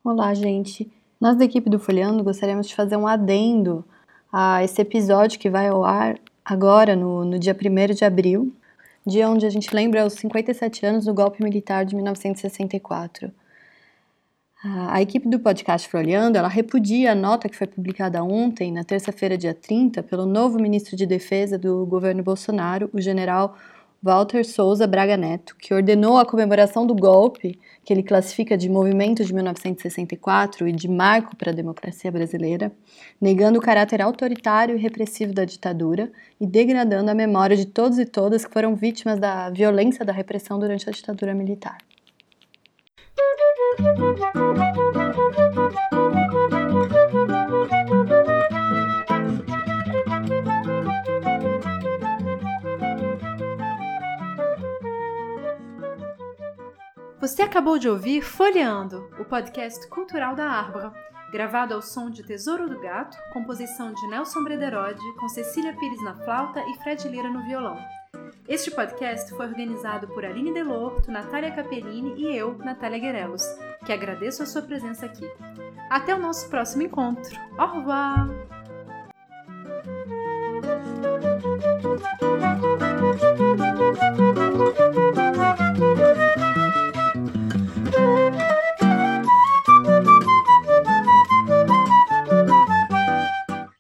Olá, 0.04 0.34
gente. 0.34 0.92
Nós 1.20 1.38
da 1.38 1.46
equipe 1.46 1.70
do 1.70 1.80
Folhando 1.80 2.26
gostaríamos 2.26 2.68
de 2.68 2.76
fazer 2.76 2.98
um 2.98 3.08
adendo 3.08 3.86
a 4.30 4.62
esse 4.66 4.82
episódio 4.82 5.40
que 5.40 5.50
vai 5.50 5.70
ao 5.70 5.86
ar 5.86 6.20
agora, 6.44 6.94
no, 6.94 7.24
no 7.24 7.40
dia 7.40 7.56
1 7.56 7.94
de 7.94 8.04
abril, 8.04 8.54
dia 9.08 9.30
onde 9.30 9.46
a 9.46 9.50
gente 9.50 9.74
lembra 9.74 10.06
os 10.06 10.14
57 10.14 10.86
anos 10.86 11.06
do 11.06 11.14
golpe 11.14 11.42
militar 11.42 11.86
de 11.86 11.96
1964. 11.96 13.32
A 14.68 15.00
equipe 15.00 15.30
do 15.30 15.40
podcast 15.40 15.88
Folheando, 15.88 16.40
ela 16.40 16.48
repudia 16.48 17.12
a 17.12 17.16
nota 17.16 17.48
que 17.48 17.56
foi 17.56 17.68
publicada 17.68 18.24
ontem, 18.24 18.72
na 18.72 18.84
terça-feira, 18.84 19.38
dia 19.38 19.54
30, 19.54 20.02
pelo 20.02 20.26
novo 20.26 20.60
ministro 20.60 20.98
de 20.98 21.06
Defesa 21.06 21.56
do 21.56 21.86
governo 21.86 22.24
Bolsonaro, 22.24 22.90
o 22.92 23.00
general 23.00 23.56
Walter 24.02 24.44
Souza 24.44 24.88
Braga 24.88 25.16
Neto, 25.16 25.56
que 25.56 25.72
ordenou 25.72 26.18
a 26.18 26.26
comemoração 26.26 26.84
do 26.88 26.96
golpe, 26.96 27.60
que 27.84 27.94
ele 27.94 28.02
classifica 28.02 28.58
de 28.58 28.68
movimento 28.68 29.24
de 29.24 29.32
1964 29.36 30.68
e 30.68 30.72
de 30.72 30.88
marco 30.88 31.36
para 31.36 31.52
a 31.52 31.56
democracia 31.56 32.12
brasileira, 32.12 32.72
negando 33.22 33.60
o 33.60 33.62
caráter 33.62 34.02
autoritário 34.02 34.76
e 34.76 34.82
repressivo 34.82 35.32
da 35.32 35.46
ditadura 35.46 36.12
e 36.42 36.48
degradando 36.48 37.12
a 37.12 37.14
memória 37.14 37.56
de 37.56 37.68
todos 37.68 38.00
e 38.00 38.06
todas 38.06 38.44
que 38.44 38.52
foram 38.52 38.76
vítimas 38.76 39.20
da 39.20 39.48
violência 39.52 40.04
da 40.04 40.12
repressão 40.12 40.58
durante 40.58 40.90
a 40.90 40.92
ditadura 40.92 41.36
militar. 41.36 41.78
Você 57.20 57.42
acabou 57.42 57.80
de 57.80 57.90
ouvir 57.90 58.22
Folheando, 58.22 59.10
o 59.20 59.26
podcast 59.26 59.90
cultural 59.90 60.36
da 60.36 60.46
Arbra, 60.46 60.94
gravado 61.32 61.74
ao 61.74 61.82
som 61.82 62.10
de 62.10 62.24
Tesouro 62.24 62.70
do 62.70 62.80
Gato, 62.80 63.18
composição 63.34 63.92
de 63.92 64.08
Nelson 64.08 64.44
Brederode, 64.44 65.02
com 65.20 65.28
Cecília 65.28 65.76
Pires 65.76 66.04
na 66.04 66.16
flauta 66.24 66.62
e 66.62 66.76
Fred 66.84 67.08
Lira 67.10 67.30
no 67.30 67.44
violão. 67.44 67.78
Este 68.48 68.72
podcast 68.72 69.32
foi 69.32 69.46
organizado 69.48 70.08
por 70.08 70.24
Aline 70.24 70.54
Delorto, 70.54 71.12
Natália 71.12 71.52
Capellini 71.52 72.14
e 72.18 72.36
eu, 72.36 72.58
Natália 72.58 73.00
Guerelos, 73.00 73.44
que 73.86 73.92
agradeço 73.94 74.44
a 74.44 74.46
sua 74.46 74.62
presença 74.62 75.06
aqui. 75.06 75.30
Até 75.90 76.14
o 76.14 76.20
nosso 76.20 76.50
próximo 76.50 76.84
encontro. 76.84 77.38
Au 77.58 77.78
revoir! 77.78 78.30
Thank 83.18 83.60
you. 83.60 83.75